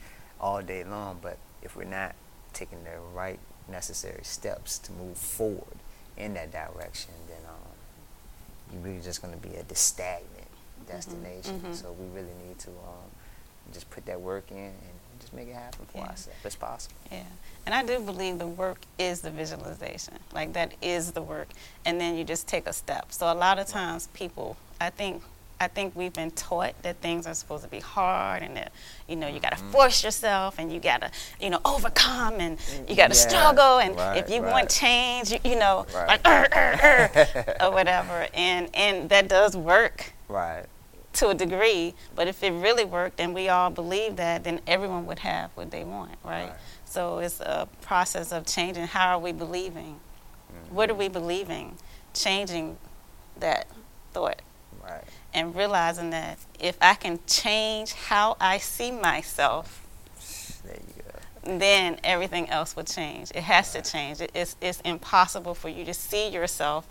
all 0.40 0.60
day 0.62 0.82
long, 0.84 1.18
but 1.22 1.38
if 1.62 1.76
we're 1.76 1.84
not 1.84 2.14
taking 2.52 2.82
the 2.84 2.98
right 3.14 3.38
necessary 3.68 4.24
steps 4.24 4.78
to 4.78 4.92
move 4.92 5.16
forward 5.16 5.78
in 6.22 6.34
that 6.34 6.52
direction, 6.52 7.12
then 7.28 7.38
um, 7.48 7.54
you're 8.72 8.82
really 8.82 9.00
just 9.02 9.20
going 9.22 9.34
to 9.34 9.40
be 9.48 9.56
at 9.56 9.68
this 9.68 9.80
stagnant 9.80 10.48
destination. 10.86 11.60
mhm. 11.60 11.74
So 11.74 11.92
we 11.92 12.06
really 12.14 12.34
need 12.46 12.58
to 12.60 12.70
um, 12.70 13.10
just 13.72 13.88
put 13.90 14.04
that 14.06 14.20
work 14.20 14.50
in 14.50 14.56
and 14.56 14.94
just 15.20 15.32
make 15.32 15.48
it 15.48 15.54
happen 15.54 15.86
for 15.86 15.98
Yeah. 15.98 16.04
ourselves. 16.08 16.38
It's 16.44 16.56
possible. 16.56 16.96
Yeah. 17.10 17.22
And 17.66 17.74
I 17.74 17.84
do 17.84 18.00
believe 18.00 18.38
the 18.38 18.46
work 18.46 18.78
is 18.98 19.20
the 19.20 19.30
visualization. 19.30 20.18
Like 20.32 20.52
that 20.54 20.74
is 20.82 21.12
the 21.12 21.22
work. 21.22 21.48
And 21.84 22.00
then 22.00 22.16
you 22.16 22.24
just 22.24 22.48
take 22.48 22.66
a 22.66 22.72
step. 22.72 23.12
So 23.12 23.32
a 23.32 23.34
lot 23.34 23.58
of 23.58 23.66
times 23.68 24.08
people 24.08 24.56
I 24.80 24.90
think 24.90 25.22
I 25.62 25.68
think 25.68 25.94
we've 25.94 26.12
been 26.12 26.32
taught 26.32 26.74
that 26.82 26.96
things 27.00 27.24
are 27.26 27.34
supposed 27.34 27.62
to 27.62 27.70
be 27.70 27.78
hard 27.78 28.42
and 28.42 28.56
that 28.56 28.72
you 29.08 29.14
know 29.14 29.28
you 29.28 29.38
got 29.38 29.56
to 29.56 29.62
Mhm. 29.62 29.70
force 29.70 30.02
yourself 30.02 30.56
and 30.58 30.72
you 30.72 30.80
got 30.80 31.02
to 31.02 31.10
you 31.40 31.50
know 31.50 31.60
overcome 31.64 32.40
and 32.40 32.58
you 32.88 32.96
got 32.96 33.12
to 33.12 33.16
Yeah, 33.16 33.28
struggle 33.28 33.78
and 33.78 33.96
right, 33.96 34.16
if 34.18 34.28
you 34.28 34.42
right. 34.42 34.50
want 34.52 34.68
change 34.70 35.30
you, 35.30 35.38
you 35.44 35.56
know 35.56 35.86
Right. 35.94 36.08
like 36.24 37.60
or 37.62 37.70
whatever 37.70 38.26
and 38.34 38.68
and 38.74 39.08
that 39.10 39.28
does 39.28 39.56
work 39.56 40.12
Right. 40.28 40.64
to 41.14 41.28
a 41.28 41.34
degree, 41.34 41.94
but 42.16 42.26
if 42.26 42.42
it 42.42 42.50
really 42.52 42.84
worked 42.84 43.20
and 43.20 43.34
we 43.34 43.48
all 43.48 43.70
believe 43.70 44.16
that, 44.16 44.42
then 44.44 44.60
everyone 44.66 45.06
would 45.06 45.20
have 45.20 45.50
what 45.54 45.70
they 45.70 45.84
want, 45.84 46.12
right? 46.24 46.52
So 46.86 47.18
it's 47.18 47.40
a 47.40 47.68
process 47.82 48.32
of 48.32 48.46
changing. 48.46 48.86
How 48.88 49.14
are 49.14 49.18
we 49.18 49.30
believing? 49.32 50.00
What 50.70 50.90
are 50.90 50.94
Mhm. 50.94 50.98
we 50.98 51.08
believing? 51.08 51.78
Changing 52.14 52.78
that 53.38 53.66
thought. 54.12 54.40
And 55.34 55.54
realizing 55.54 56.10
that 56.10 56.38
if 56.60 56.76
I 56.80 56.94
can 56.94 57.18
change 57.26 57.92
how 57.92 58.36
I 58.40 58.58
see 58.58 58.90
myself, 58.92 59.80
There 60.64 60.74
you 60.76 61.02
go. 61.02 61.58
then 61.58 61.98
everything 62.04 62.48
else 62.50 62.76
will 62.76 62.84
change. 62.84 63.30
It 63.34 63.42
has 63.44 63.72
to 63.72 63.82
change. 63.82 64.20
It- 64.20 64.30
It's, 64.34 64.56
it's 64.60 64.80
impossible 64.82 65.54
for 65.54 65.68
you 65.68 65.84
to 65.84 65.94
see 65.94 66.28
yourself 66.28 66.86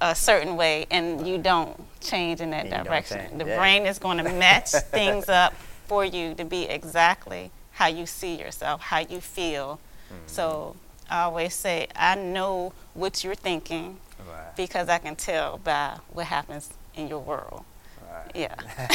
a 0.00 0.14
certain 0.14 0.56
way 0.56 0.86
and 0.90 1.26
you 1.26 1.38
don't 1.38 1.82
change 2.00 2.40
in 2.40 2.50
that 2.50 2.66
you 2.66 2.70
direction. 2.84 3.38
The 3.38 3.46
yeah. 3.46 3.56
brain 3.58 3.86
is 3.86 3.98
going 3.98 4.18
to 4.24 4.24
match 4.32 4.70
things 4.70 5.28
up 5.28 5.54
for 5.86 6.04
you 6.04 6.34
to 6.34 6.44
be 6.44 6.64
exactly 6.64 7.50
how 7.72 7.86
you 7.88 8.06
see 8.06 8.34
yourself, 8.38 8.80
how 8.80 8.98
you 9.00 9.20
feel. 9.20 9.78
So 10.26 10.76
I 11.10 11.22
always 11.22 11.54
say, 11.54 11.88
I 11.96 12.14
know 12.14 12.72
what 12.94 13.22
you're 13.24 13.34
thinking 13.34 13.98
Right. 14.26 14.56
because 14.56 14.88
I 14.88 14.98
can 14.98 15.14
tell 15.14 15.58
by 15.58 15.98
what 16.12 16.26
happens 16.26 16.70
in 16.96 17.08
your 17.08 17.20
world. 17.20 17.64
Right. 18.10 18.30
Yeah. 18.34 18.54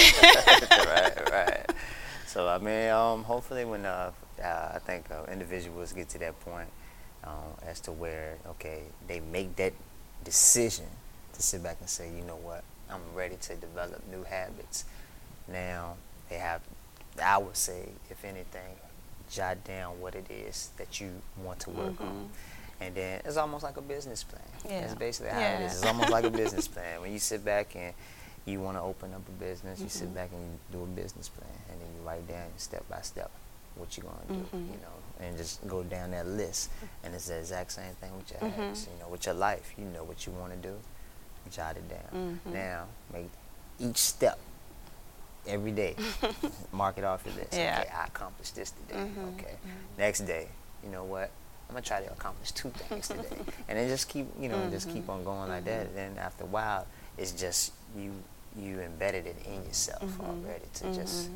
right, 0.85 1.31
right. 1.31 1.71
So 2.25 2.47
I 2.47 2.57
mean, 2.57 2.89
um, 2.89 3.23
hopefully, 3.23 3.65
when 3.65 3.85
uh, 3.85 4.11
uh, 4.43 4.71
I 4.75 4.79
think 4.79 5.09
uh, 5.11 5.23
individuals 5.31 5.93
get 5.93 6.09
to 6.09 6.19
that 6.19 6.39
point, 6.41 6.69
um, 7.23 7.53
as 7.65 7.79
to 7.81 7.91
where 7.91 8.37
okay, 8.47 8.83
they 9.07 9.19
make 9.19 9.55
that 9.57 9.73
decision 10.23 10.85
to 11.33 11.41
sit 11.41 11.63
back 11.63 11.77
and 11.79 11.89
say, 11.89 12.09
you 12.15 12.23
know 12.23 12.37
what, 12.37 12.63
I'm 12.89 13.01
ready 13.15 13.35
to 13.35 13.55
develop 13.55 14.01
new 14.09 14.23
habits. 14.23 14.85
Now 15.47 15.95
they 16.29 16.37
have, 16.37 16.61
I 17.23 17.37
would 17.37 17.57
say, 17.57 17.89
if 18.09 18.23
anything, 18.23 18.75
jot 19.29 19.63
down 19.63 19.99
what 19.99 20.15
it 20.15 20.29
is 20.29 20.69
that 20.77 20.99
you 20.99 21.09
want 21.43 21.59
to 21.61 21.69
work 21.69 21.99
on. 22.01 22.29
And 22.81 22.95
then 22.95 23.21
it's 23.23 23.37
almost 23.37 23.63
like 23.63 23.77
a 23.77 23.81
business 23.81 24.23
plan. 24.23 24.41
That's 24.67 24.95
basically 24.95 25.31
how 25.31 25.39
it 25.39 25.41
Yeah. 25.41 25.59
is. 25.67 25.73
It's 25.75 25.85
almost 25.85 26.09
like 26.09 26.23
a 26.25 26.29
business 26.43 26.67
plan. 26.67 26.99
When 27.01 27.11
you 27.13 27.19
sit 27.19 27.45
back 27.45 27.75
and 27.75 27.93
you 28.45 28.59
want 28.59 28.75
to 28.77 28.81
open 28.81 29.13
up 29.13 29.21
a 29.27 29.31
business, 29.31 29.79
you 29.79 29.87
sit 29.89 30.09
Mhm. 30.09 30.15
back 30.15 30.29
and 30.33 30.41
you 30.41 30.57
do 30.71 30.83
a 30.83 30.87
business 30.87 31.29
plan, 31.29 31.47
and 31.69 31.79
then 31.79 31.87
you 31.95 32.01
write 32.07 32.27
down 32.27 32.47
step 32.57 32.83
by 32.89 33.01
step 33.01 33.29
what 33.75 33.95
you're 33.95 34.05
gonna 34.05 34.25
do, 34.41 34.57
Mhm. 34.57 34.65
you 34.73 34.77
know, 34.81 35.25
and 35.25 35.37
just 35.37 35.65
go 35.67 35.83
down 35.83 36.11
that 36.11 36.25
list. 36.27 36.69
And 37.03 37.13
it's 37.13 37.27
the 37.27 37.37
exact 37.37 37.71
same 37.71 37.93
thing 38.01 38.15
with 38.17 38.31
your 38.31 38.39
Mhm. 38.41 38.51
habits, 38.53 38.87
you 38.91 38.99
know, 38.99 39.09
with 39.09 39.25
your 39.27 39.35
life. 39.35 39.73
You 39.77 39.85
know 39.85 40.03
what 40.03 40.25
you 40.25 40.33
want 40.33 40.51
to 40.53 40.57
do, 40.57 40.79
jot 41.51 41.77
it 41.77 41.87
down. 41.87 42.39
Mhm. 42.45 42.51
Now, 42.53 42.87
make 43.13 43.29
each 43.79 43.97
step 43.97 44.39
every 45.47 45.71
day. 45.71 45.95
Mark 46.71 46.97
it 46.97 47.03
off 47.03 47.23
your 47.25 47.35
list. 47.35 47.53
Yeah. 47.53 47.81
Okay, 47.81 47.89
I 47.93 48.05
accomplished 48.05 48.55
this 48.55 48.71
today. 48.71 48.99
Mhm. 48.99 49.35
Okay, 49.39 49.55
next 49.97 50.21
day, 50.21 50.49
you 50.83 50.89
know 50.89 51.03
what? 51.03 51.29
I'm 51.71 51.75
gonna 51.75 51.85
try 51.85 52.01
to 52.01 52.11
accomplish 52.11 52.51
two 52.51 52.69
things 52.71 53.07
today, 53.07 53.23
and 53.69 53.77
then 53.79 53.87
just 53.87 54.09
keep, 54.09 54.27
you 54.37 54.49
know, 54.49 54.69
just 54.69 54.89
keep 54.89 55.05
Mhm. 55.07 55.09
on 55.13 55.23
going 55.23 55.47
like 55.47 55.63
that. 55.63 55.87
And 55.87 55.95
then 55.95 56.17
after 56.17 56.43
a 56.43 56.47
while, 56.47 56.85
it's 57.17 57.31
just 57.31 57.71
you 57.95 58.11
you 58.57 58.81
embedded 58.81 59.25
it 59.25 59.37
in 59.45 59.63
yourself 59.63 60.01
Mhm. 60.03 60.25
already 60.27 60.65
to 60.73 60.93
just 60.93 61.29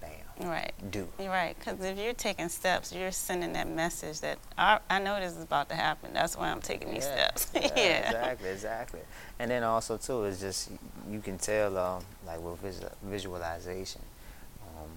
bam 0.00 0.10
Right. 0.50 0.72
do. 0.90 1.06
You're 1.20 1.28
right, 1.30 1.56
because 1.56 1.78
if 1.84 1.96
you're 1.96 2.14
taking 2.14 2.48
steps, 2.48 2.92
you're 2.92 3.12
sending 3.12 3.52
that 3.52 3.68
message 3.68 4.18
that 4.22 4.38
I, 4.58 4.80
I 4.90 4.98
know 4.98 5.20
this 5.20 5.36
is 5.36 5.42
about 5.44 5.68
to 5.68 5.76
happen. 5.76 6.12
That's 6.12 6.36
why 6.36 6.50
I'm 6.50 6.60
taking 6.60 6.90
these 6.90 7.04
Yeah, 7.04 7.30
steps. 7.30 7.46
yeah, 7.54 7.60
yeah. 7.76 7.98
exactly, 8.08 8.48
exactly. 8.50 9.00
And 9.38 9.48
then 9.52 9.62
also 9.62 9.96
too, 9.98 10.24
it's 10.24 10.40
just 10.40 10.70
you 11.08 11.20
can 11.20 11.38
tell, 11.38 11.78
um, 11.78 12.04
like 12.26 12.40
with 12.40 12.58
visual, 12.58 12.90
visualization. 13.04 14.02
Um, 14.62 14.90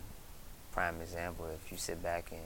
prime 0.72 1.00
example, 1.02 1.46
if 1.54 1.72
you 1.72 1.78
sit 1.78 2.02
back 2.02 2.32
and 2.32 2.42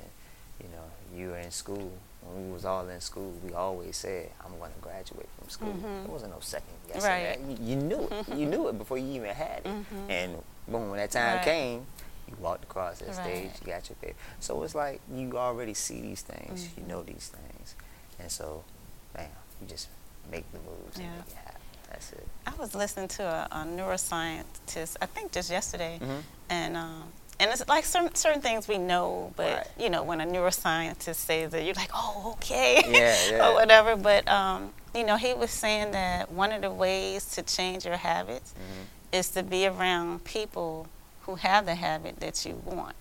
you 0.62 0.68
know 0.70 0.84
you 1.18 1.30
were 1.30 1.38
in 1.38 1.52
school 1.52 1.92
when 2.22 2.48
we 2.48 2.54
was 2.54 2.66
all 2.66 2.88
in 2.90 3.00
school, 3.00 3.32
we 3.46 3.54
always 3.54 3.96
said, 3.96 4.30
"I'm 4.44 4.58
going 4.60 4.74
to 4.74 4.80
graduate 4.82 5.30
from 5.40 5.50
school." 5.50 5.72
Mhm. 5.74 6.04
There 6.04 6.12
wasn't 6.12 6.34
no 6.34 6.40
second 6.42 6.74
guessing 6.88 7.04
Right. 7.10 7.40
that. 7.40 7.62
You, 7.62 7.70
you 7.70 7.76
knew 7.78 8.08
it. 8.12 8.28
you 8.36 8.46
knew 8.48 8.68
it 8.68 8.78
before 8.78 8.98
you 8.98 9.08
even 9.14 9.34
had 9.34 9.60
it. 9.60 9.66
Mhm. 9.66 10.10
And 10.10 10.44
boom, 10.68 10.90
when 10.90 10.98
that 11.00 11.12
time 11.12 11.38
Right. 11.38 11.46
came, 11.46 11.88
you 12.28 12.36
walked 12.42 12.64
across 12.66 13.00
that 13.00 13.14
stage, 13.16 13.52
you 13.62 13.68
got 13.68 13.88
your 13.88 13.96
paper. 14.02 14.18
So 14.42 14.62
it's 14.64 14.76
like 14.76 15.00
you 15.14 15.38
already 15.38 15.74
see 15.74 16.02
these 16.02 16.22
things, 16.22 16.68
you 16.76 16.84
Mhm. 16.84 16.88
know 16.88 17.04
these 17.04 17.30
things, 17.30 17.76
and 18.20 18.30
so, 18.30 18.66
bam, 19.14 19.30
you 19.62 19.68
just 19.68 19.88
make 20.30 20.52
the 20.52 20.60
moves 20.60 20.98
Yeah. 21.00 21.06
and 21.06 21.18
make 21.20 21.28
it 21.30 21.34
happen. 21.36 21.62
That's 21.90 22.12
it. 22.12 22.28
I 22.46 22.54
was 22.56 22.76
listening 22.76 23.08
to 23.10 23.24
a, 23.24 23.48
a 23.52 23.64
neuroscientist, 23.64 24.98
I 25.02 25.06
think 25.06 25.32
just 25.32 25.50
yesterday, 25.50 26.00
Mhm. 26.02 26.24
and 26.50 26.76
um, 26.76 27.14
and 27.40 27.52
it's 27.52 27.68
like 27.68 27.86
certain 27.86 28.14
certain 28.16 28.42
things 28.42 28.68
we 28.68 28.78
know, 28.78 29.32
but 29.36 29.54
Right. 29.58 29.68
you 29.80 29.90
know 29.90 30.04
when 30.04 30.22
a 30.22 30.26
neuroscientist 30.26 31.16
says 31.16 31.54
it, 31.54 31.64
you're 31.66 31.76
like, 31.76 31.92
oh, 31.94 32.32
okay, 32.38 32.84
Yeah, 32.88 33.16
yeah. 33.32 33.48
or 33.50 33.54
whatever. 33.54 33.96
But 33.96 34.28
um, 34.28 34.74
you 34.96 35.04
know, 35.06 35.16
he 35.18 35.34
was 35.34 35.52
saying 35.52 35.92
that 35.92 36.32
one 36.32 36.52
of 36.52 36.62
the 36.62 36.72
ways 36.72 37.26
to 37.36 37.42
change 37.44 37.86
your 37.86 37.98
habits 37.98 38.54
Mhm. 38.54 39.18
is 39.20 39.30
to 39.32 39.44
be 39.44 39.68
around 39.68 40.24
people 40.24 40.88
who 41.22 41.36
have 41.36 41.66
the 41.66 41.76
habit 41.76 42.20
that 42.20 42.46
you 42.46 42.56
want. 42.66 42.96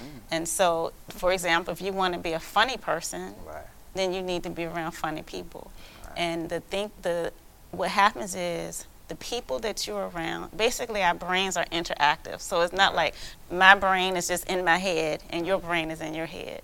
Mm. 0.00 0.20
And 0.30 0.48
so, 0.48 0.92
for 1.08 1.32
example, 1.32 1.72
if 1.72 1.80
you 1.80 1.92
want 1.92 2.14
to 2.14 2.20
be 2.20 2.32
a 2.32 2.40
funny 2.40 2.76
person, 2.76 3.34
Right. 3.44 3.64
then 3.94 4.12
you 4.14 4.22
need 4.22 4.42
to 4.44 4.50
be 4.50 4.64
around 4.64 4.92
funny 4.92 5.22
people. 5.22 5.70
Right. 6.04 6.12
And 6.18 6.48
the 6.48 6.60
think 6.60 6.92
the 7.02 7.32
what 7.72 7.90
happens 7.90 8.34
is 8.36 8.86
the 9.08 9.14
people 9.16 9.58
that 9.60 9.86
you're 9.86 10.08
around, 10.08 10.56
basically 10.56 11.02
our 11.02 11.14
brains 11.14 11.56
are 11.56 11.66
interactive. 11.66 12.40
So 12.40 12.62
it's 12.62 12.72
not 12.72 12.94
like 12.94 13.14
my 13.50 13.74
brain 13.74 14.16
is 14.16 14.28
just 14.28 14.46
in 14.48 14.64
my 14.64 14.78
head 14.78 15.22
and 15.30 15.46
your 15.46 15.58
brain 15.58 15.90
is 15.90 16.00
in 16.00 16.14
your 16.14 16.26
head. 16.26 16.62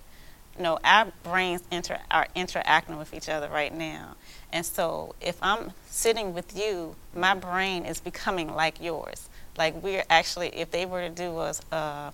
No, 0.59 0.79
our 0.83 1.11
brains 1.23 1.63
inter- 1.71 1.99
are 2.09 2.27
interacting 2.35 2.97
with 2.97 3.13
each 3.13 3.29
other 3.29 3.47
right 3.47 3.73
now. 3.73 4.15
And 4.51 4.65
so 4.65 5.15
if 5.21 5.37
I'm 5.41 5.71
sitting 5.87 6.33
with 6.33 6.57
you, 6.57 6.95
my 7.15 7.33
brain 7.35 7.85
is 7.85 7.99
becoming 8.01 8.53
like 8.53 8.81
yours. 8.81 9.29
Like 9.57 9.81
we're 9.81 10.03
actually, 10.09 10.49
if 10.49 10.71
they 10.71 10.85
were 10.85 11.01
to 11.01 11.09
do 11.09 11.37
a, 11.39 11.53
a 11.71 12.13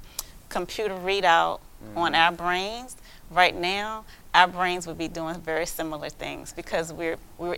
computer 0.49 0.93
readout 0.95 1.59
on 1.95 2.13
Mhm. 2.13 2.17
our 2.17 2.31
brains, 2.31 2.95
right 3.29 3.55
now, 3.55 4.03
our 4.37 4.47
brains 4.47 4.85
would 4.85 4.99
be 4.99 5.07
doing 5.07 5.35
very 5.41 5.65
similar 5.65 6.09
things 6.09 6.53
because 6.53 6.93
we're 6.93 7.17
we're 7.39 7.57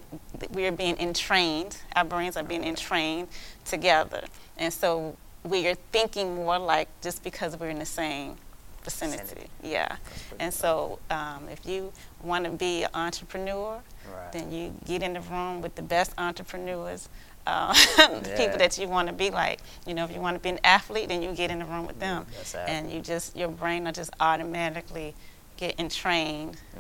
we're 0.52 0.72
being 0.72 0.98
entrained. 0.98 1.78
Our 1.96 2.06
brains 2.06 2.38
are 2.38 2.44
being 2.44 2.64
entrained 2.64 3.28
together, 3.66 4.24
and 4.58 4.72
so 4.74 5.18
we 5.44 5.68
are 5.68 5.76
thinking 5.92 6.36
more 6.36 6.58
like 6.58 6.88
just 7.02 7.22
because 7.22 7.60
we're 7.60 7.70
in 7.70 7.80
the 7.80 7.86
same 7.86 8.36
vicinity. 8.84 9.24
Vicinity. 9.24 9.50
Yeah. 9.62 9.98
And 10.40 10.54
so 10.54 11.00
um, 11.10 11.50
if 11.52 11.66
you 11.66 11.92
want 12.24 12.46
to 12.46 12.52
be 12.52 12.84
an 12.84 12.90
entrepreneur, 12.94 13.82
Right. 14.10 14.32
then 14.32 14.52
you 14.52 14.74
get 14.88 15.04
in 15.04 15.14
the 15.14 15.22
room 15.22 15.62
with 15.62 15.76
the 15.76 15.84
best 15.84 16.14
entrepreneurs, 16.18 17.10
uh, 17.46 17.74
the 17.98 18.24
Yeah. 18.30 18.38
people 18.38 18.58
that 18.58 18.78
you 18.80 18.88
want 18.88 19.08
to 19.08 19.14
be 19.14 19.30
like. 19.30 19.60
You 19.86 19.94
know, 19.94 20.04
if 20.06 20.12
you 20.16 20.22
want 20.22 20.36
to 20.38 20.40
be 20.42 20.50
an 20.50 20.60
athlete, 20.64 21.10
then 21.10 21.22
you 21.22 21.34
get 21.34 21.52
in 21.52 21.60
the 21.60 21.66
room 21.66 21.86
with 21.86 22.00
them, 22.00 22.26
and 22.68 22.90
you 22.92 23.02
just 23.02 23.36
your 23.36 23.50
brain 23.50 23.84
will 23.84 23.92
just 23.92 24.12
automatically 24.20 25.14
get 25.60 25.78
entrained 25.80 26.56
hmm 26.74 26.80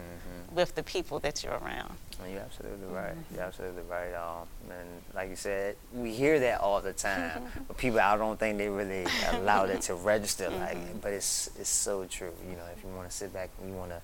with 0.55 0.73
the 0.73 0.81
people 0.81 1.19
that 1.19 1.43
you're 1.43 1.53
around. 1.63 1.93
You're 2.27 2.39
absolutely 2.41 2.87
right. 2.87 3.11
Mm-hmm. 3.11 3.35
You're 3.35 3.43
absolutely 3.43 3.83
right. 3.83 4.13
Um, 4.15 4.47
and 4.71 4.87
like 5.13 5.29
you 5.29 5.35
said, 5.35 5.75
we 5.93 6.11
hear 6.11 6.39
that 6.39 6.59
all 6.61 6.81
the 6.81 6.91
time, 6.91 7.43
but 7.67 7.77
people, 7.77 7.99
I 7.99 8.17
don't 8.17 8.39
think 8.39 8.57
they 8.57 8.67
really 8.67 9.05
allow 9.31 9.67
that 9.67 9.81
to 9.83 9.93
register. 9.93 10.49
Like, 10.49 10.75
Mm-hmm. 10.75 10.97
but 11.03 11.13
it's 11.13 11.51
it's 11.59 11.69
so 11.69 12.05
true. 12.05 12.31
You 12.49 12.55
know, 12.55 12.65
if 12.75 12.83
you 12.83 12.89
want 12.97 13.07
to 13.11 13.15
sit 13.15 13.31
back 13.31 13.51
and 13.61 13.69
you 13.69 13.75
want 13.77 13.91
to 13.91 14.01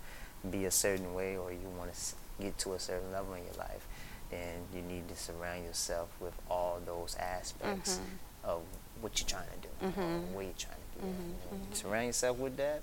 be 0.55 0.65
a 0.65 0.71
certain 0.71 1.15
way, 1.15 1.35
or 1.35 1.51
you 1.51 1.67
want 1.79 1.91
to 1.91 1.99
get 2.43 2.55
to 2.59 2.73
a 2.73 2.79
certain 2.79 3.11
level 3.11 3.33
in 3.33 3.43
your 3.43 3.57
life, 3.57 3.87
then 4.29 4.53
you 4.73 4.81
need 4.83 5.07
to 5.09 5.15
surround 5.15 5.63
yourself 5.65 6.09
with 6.19 6.35
all 6.47 6.79
those 6.85 7.15
aspects 7.19 7.97
Mhm. 7.97 8.49
of 8.51 8.61
what 9.01 9.19
you're 9.19 9.27
trying 9.35 9.49
to 9.49 9.61
do, 9.67 9.71
Mhm. 9.87 10.31
where 10.33 10.43
you're 10.45 10.53
trying 10.67 10.77
to 10.77 11.01
be. 11.01 11.01
at. 11.01 11.05
And 11.09 11.41
when 11.49 11.59
you 11.61 11.67
mhm. 11.71 11.75
surround 11.75 12.05
yourself 12.05 12.37
with 12.37 12.55
that, 12.57 12.81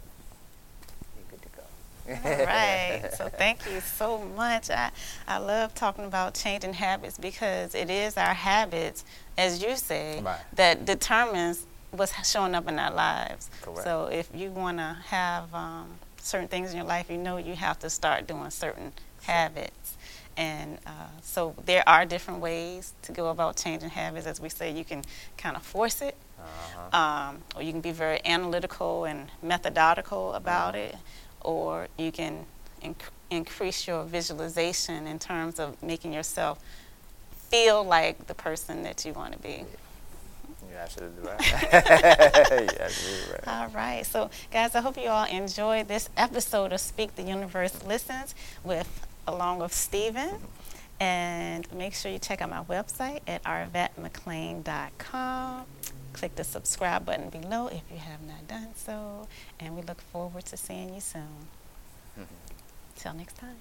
you're 1.14 1.30
good 1.30 1.42
to 1.42 1.48
go. 1.56 1.62
All 2.08 2.14
right. 2.44 3.08
So 3.16 3.28
thank 3.28 3.66
you 3.66 3.80
so 3.96 4.18
much. 4.36 4.70
I, 4.70 4.90
I 5.26 5.38
love 5.38 5.74
talking 5.74 6.04
about 6.04 6.34
changing 6.34 6.74
habits 6.74 7.18
because 7.18 7.74
it 7.74 7.90
is 7.90 8.16
our 8.16 8.34
habits, 8.34 9.04
as 9.38 9.62
you 9.62 9.76
say, 9.76 10.20
Right. 10.22 10.40
that 10.54 10.84
determines 10.84 11.66
what's 11.90 12.12
showing 12.30 12.54
up 12.54 12.68
in 12.68 12.78
our 12.78 12.92
lives. 12.92 13.50
Correct. 13.62 13.84
So 13.84 14.06
if 14.06 14.28
you 14.34 14.50
want 14.50 14.78
to 14.78 14.96
have 15.06 15.52
um, 15.54 15.88
certain 16.18 16.48
things 16.48 16.70
in 16.70 16.76
your 16.78 16.86
life, 16.86 17.10
you 17.10 17.18
know 17.18 17.36
you 17.36 17.54
have 17.54 17.78
to 17.80 17.90
start 17.90 18.26
doing 18.26 18.50
certain 18.50 18.92
habits. 19.22 19.96
And 20.36 20.78
uh, 20.86 20.90
so 21.22 21.54
there 21.66 21.86
are 21.86 22.06
different 22.06 22.40
ways 22.40 22.94
to 23.02 23.12
go 23.12 23.28
about 23.28 23.56
changing 23.56 23.90
habits. 23.90 24.26
As 24.26 24.40
we 24.40 24.48
say, 24.48 24.72
you 24.72 24.84
can 24.84 25.02
kind 25.36 25.56
of 25.56 25.62
force 25.62 26.00
it, 26.00 26.16
Uh-huh. 26.38 26.98
um, 26.98 27.42
or 27.54 27.62
you 27.62 27.70
can 27.72 27.82
be 27.82 27.92
very 27.92 28.20
analytical 28.24 29.04
and 29.04 29.28
methodical 29.42 30.32
about 30.32 30.74
it, 30.74 30.96
or 31.44 31.88
you 31.98 32.12
can 32.12 32.46
inc- 32.82 33.10
increase 33.30 33.86
your 33.86 34.04
visualization 34.04 35.06
in 35.06 35.18
terms 35.18 35.58
of 35.58 35.82
making 35.82 36.12
yourself 36.12 36.58
feel 37.48 37.82
like 37.84 38.26
the 38.26 38.34
person 38.34 38.82
that 38.82 39.04
you 39.04 39.12
want 39.12 39.32
to 39.32 39.38
be. 39.38 39.64
You're 40.70 40.80
absolutely 40.80 41.28
right. 41.28 41.40
You're 42.50 42.82
absolutely 42.82 43.32
right. 43.32 43.46
All 43.46 43.68
right, 43.68 44.06
so 44.06 44.30
guys, 44.50 44.74
I 44.74 44.80
hope 44.80 44.96
you 44.96 45.08
all 45.08 45.26
enjoyed 45.26 45.88
this 45.88 46.08
episode 46.16 46.72
of 46.72 46.80
Speak 46.80 47.16
the 47.16 47.22
Universe 47.22 47.84
Listens 47.84 48.34
with 48.64 49.06
along 49.26 49.58
with 49.58 49.74
Stephen. 49.74 50.38
And 51.00 51.66
make 51.72 51.94
sure 51.94 52.12
you 52.12 52.18
check 52.20 52.40
out 52.42 52.50
my 52.50 52.62
website 52.62 53.20
at 53.26 53.42
arvatmcclaine.com. 53.42 55.64
Click 56.12 56.36
the 56.36 56.44
subscribe 56.44 57.06
button 57.06 57.30
below 57.30 57.68
if 57.68 57.82
you 57.90 57.98
have 57.98 58.22
not 58.22 58.46
done 58.46 58.68
so. 58.74 59.28
And 59.58 59.74
we 59.76 59.82
look 59.82 60.00
forward 60.00 60.44
to 60.46 60.56
seeing 60.56 60.94
you 60.94 61.00
soon. 61.00 61.48
Mm-hmm. 62.18 62.34
Till 62.96 63.14
next 63.14 63.36
time. 63.36 63.56